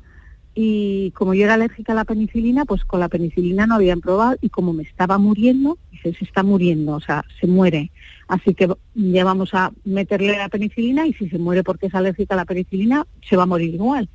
[0.55, 4.37] Y como yo era alérgica a la penicilina, pues con la penicilina no habían probado
[4.41, 7.91] y como me estaba muriendo, dice, se está muriendo, o sea, se muere.
[8.27, 12.35] Así que ya vamos a meterle la penicilina y si se muere porque es alérgica
[12.35, 14.09] a la penicilina, se va a morir igual.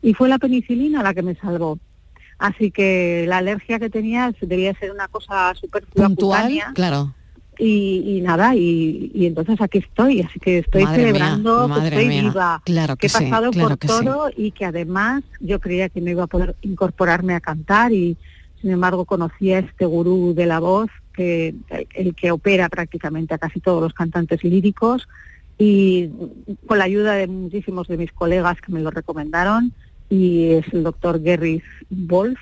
[0.00, 1.80] Y fue la penicilina la que me salvó.
[2.38, 6.72] Así que la alergia que tenía debía ser una cosa superflua Puntual, cutánea.
[6.74, 7.14] claro.
[7.60, 11.88] Y, y nada, y, y entonces aquí estoy, así que estoy Madre mía, celebrando que
[11.88, 12.22] estoy mía.
[12.22, 13.86] viva, Claro que he sí, pasado claro por sí.
[13.88, 18.16] todo y que además yo creía que no iba a poder incorporarme a cantar y
[18.60, 23.34] sin embargo conocí a este gurú de la voz, que el, el que opera prácticamente
[23.34, 25.08] a casi todos los cantantes líricos
[25.58, 26.10] y
[26.68, 29.72] con la ayuda de muchísimos de mis colegas que me lo recomendaron
[30.08, 32.38] y es el doctor Gerrit Wolf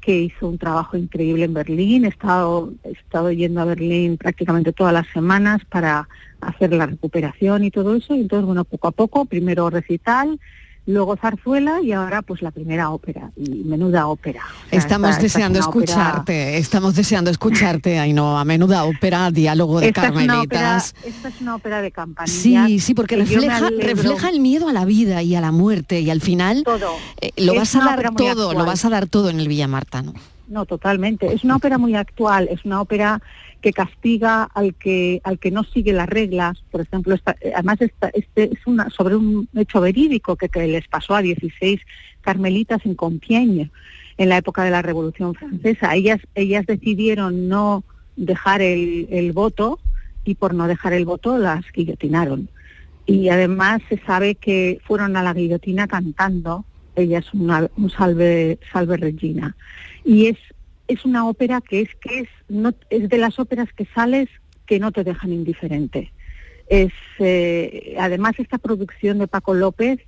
[0.00, 2.04] que hizo un trabajo increíble en Berlín.
[2.04, 6.08] He estado, he estado yendo a Berlín prácticamente todas las semanas para
[6.40, 8.14] hacer la recuperación y todo eso.
[8.14, 10.40] Y entonces, bueno, poco a poco, primero recital,
[10.90, 13.30] luego zarzuela y ahora pues la primera ópera.
[13.36, 14.42] Y menuda ópera.
[14.66, 18.44] O sea, Estamos esta- esta es deseando ópera- escucharte, estamos deseando escucharte, Ainhoa.
[18.44, 22.66] Menuda ópera, diálogo de Esta es, ópera, esta es una ópera de campanillas.
[22.68, 26.10] Sí, sí, porque refleja, refleja el miedo a la vida y a la muerte y
[26.10, 26.88] al final Todo.
[27.20, 29.68] eh, lo Es vas a dar todo, lo vas a dar todo en el Villa
[29.68, 30.12] Marta, ¿no?
[30.48, 31.32] No, totalmente.
[31.32, 33.22] Es una ópera muy actual, es una ópera
[33.60, 36.62] que castiga al que al que no sigue las reglas.
[36.70, 40.88] Por ejemplo, esta- eh, además esta- este es una sobre un hecho verídico que, les
[40.88, 41.80] pasó a 16
[42.20, 43.70] carmelitas en Compiègne
[44.18, 45.94] en la época de la Revolución Francesa.
[45.94, 47.84] Ellas ellas decidieron no
[48.16, 49.78] dejar el, el voto
[50.24, 52.48] y por no dejar el voto las guillotinaron.
[53.06, 58.58] Y además se sabe que fueron a la guillotina cantando, ella es una, un salve,
[58.72, 59.56] salve Regina.
[60.04, 60.36] Y es,
[60.92, 64.28] es una ópera que es, que es, no, es de las óperas que sales
[64.66, 66.12] que no te dejan indiferente.
[66.68, 69.98] Es, eh, además esta producción de Paco López,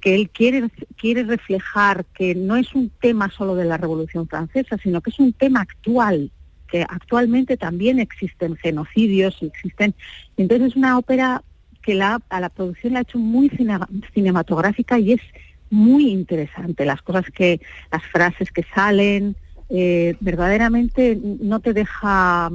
[0.00, 4.78] que él quiere, quiere reflejar que no es un tema solo de la Revolución Francesa,
[4.82, 6.30] sino que es un tema actual,
[6.68, 9.94] que actualmente también existen genocidios existen.
[10.36, 11.42] Entonces es una ópera
[11.82, 13.78] que la, a la producción la ha hecho muy cine-
[14.14, 15.20] cinematográfica y es
[15.70, 16.84] muy interesante.
[16.84, 17.60] Las cosas que,
[17.92, 19.36] las frases que salen,
[19.70, 22.50] eh, verdaderamente no te deja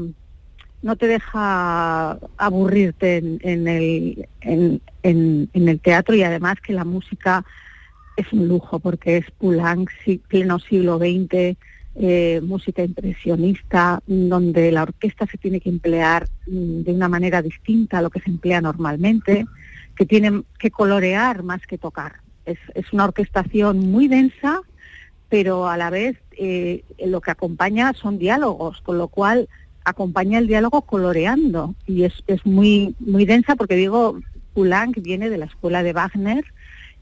[0.81, 6.73] no te deja aburrirte en, en el, en, en- en el teatro y además que
[6.73, 7.43] la música
[8.17, 9.89] es un lujo porque es Poulenc,
[10.27, 11.57] pleno siglo XX,
[11.95, 17.97] eh, música impresionista, donde la orquesta se tiene que emplear mm, de una manera distinta
[17.97, 19.45] a lo que se emplea normalmente
[19.97, 22.17] que tienen que colorear más que tocar.
[22.45, 24.61] Es, es una orquestación muy densa,
[25.29, 29.47] pero a la vez eh, lo que acompaña son diálogos, con lo cual
[29.83, 34.19] acompaña el diálogo coloreando y es, es muy, muy densa porque digo,
[34.53, 36.45] Poulenc viene de la escuela de Wagner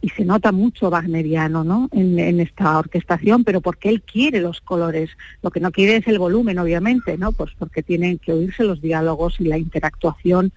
[0.01, 1.88] y se nota mucho wagneriano ¿no?
[1.93, 5.11] en, en, esta orquestación, pero porque él quiere los colores.
[5.41, 7.32] Lo que no quiere es el volumen, obviamente, ¿no?
[7.32, 10.51] Pues porque tienen que oírse los diálogos y la interactuación,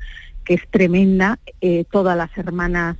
[0.45, 1.39] que es tremenda.
[1.61, 2.97] Eh, todas las hermanas,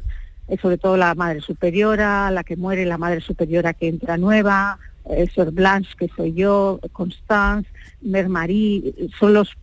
[0.61, 4.79] sobre todo la madre superiora, la que muere, la madre superiora que entra nueva,
[5.11, 7.69] eh, Sor Blanche, que soy yo, Constance,
[8.01, 9.57] Mer Marie, son los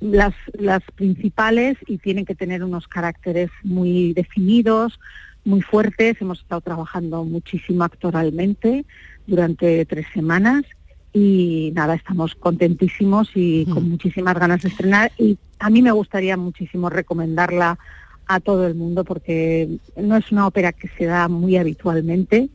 [0.00, 4.98] las, las principales y tienen que tener unos caracteres muy definidos,
[5.44, 6.16] muy fuertes.
[6.20, 8.84] Hemos estado trabajando muchísimo actoralmente
[9.26, 10.64] durante tres semanas
[11.12, 16.36] y nada, estamos contentísimos y con muchísimas ganas de estrenar y a mí me gustaría
[16.36, 17.78] muchísimo recomendarla
[18.26, 22.48] a todo el mundo porque no es una ópera que se da muy habitualmente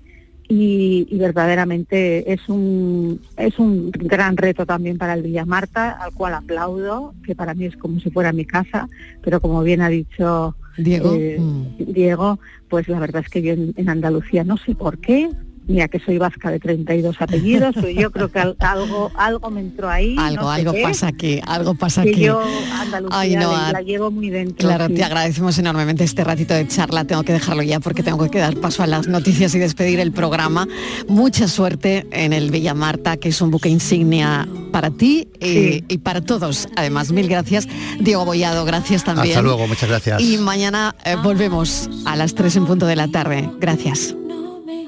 [0.47, 6.11] y, y, verdaderamente es un, es un gran reto también para el Villa Marta, al
[6.11, 8.89] cual aplaudo, que para mí es como si fuera mi casa,
[9.22, 11.93] pero como bien ha dicho Diego, eh, mm.
[11.93, 15.30] Diego pues la verdad es que yo en, en Andalucía no sé por qué,
[15.68, 19.62] mira que soy vasca de 32 apellidos, pero yo creo que al- algo algo me
[19.62, 20.16] entró ahí.
[20.20, 22.22] Algo, no sé algo qué, pasa aquí, algo pasa que aquí.
[22.22, 22.41] yo
[22.80, 24.68] Andalucía Ay, no, la, a- la llevo muy dentro.
[24.68, 24.95] Claro, sí.
[24.95, 27.05] te agradecemos enormemente este ratito de charla.
[27.05, 30.12] Tengo que dejarlo ya porque tengo que dar paso a las noticias y despedir el
[30.12, 30.68] programa.
[31.07, 35.84] Mucha suerte en el Villa Marta, que es un buque insignia para ti y, Sí.
[35.88, 36.68] y para todos.
[36.76, 37.68] Además, mil gracias.
[37.99, 39.30] Diego Bollado, gracias también.
[39.30, 40.22] Hasta luego, muchas gracias.
[40.22, 43.49] Y mañana eh, volvemos a las 3 en punto de la tarde.
[43.59, 44.16] Gracias.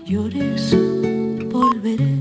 [0.05, 0.75] Llores,
[1.51, 2.12] volveré.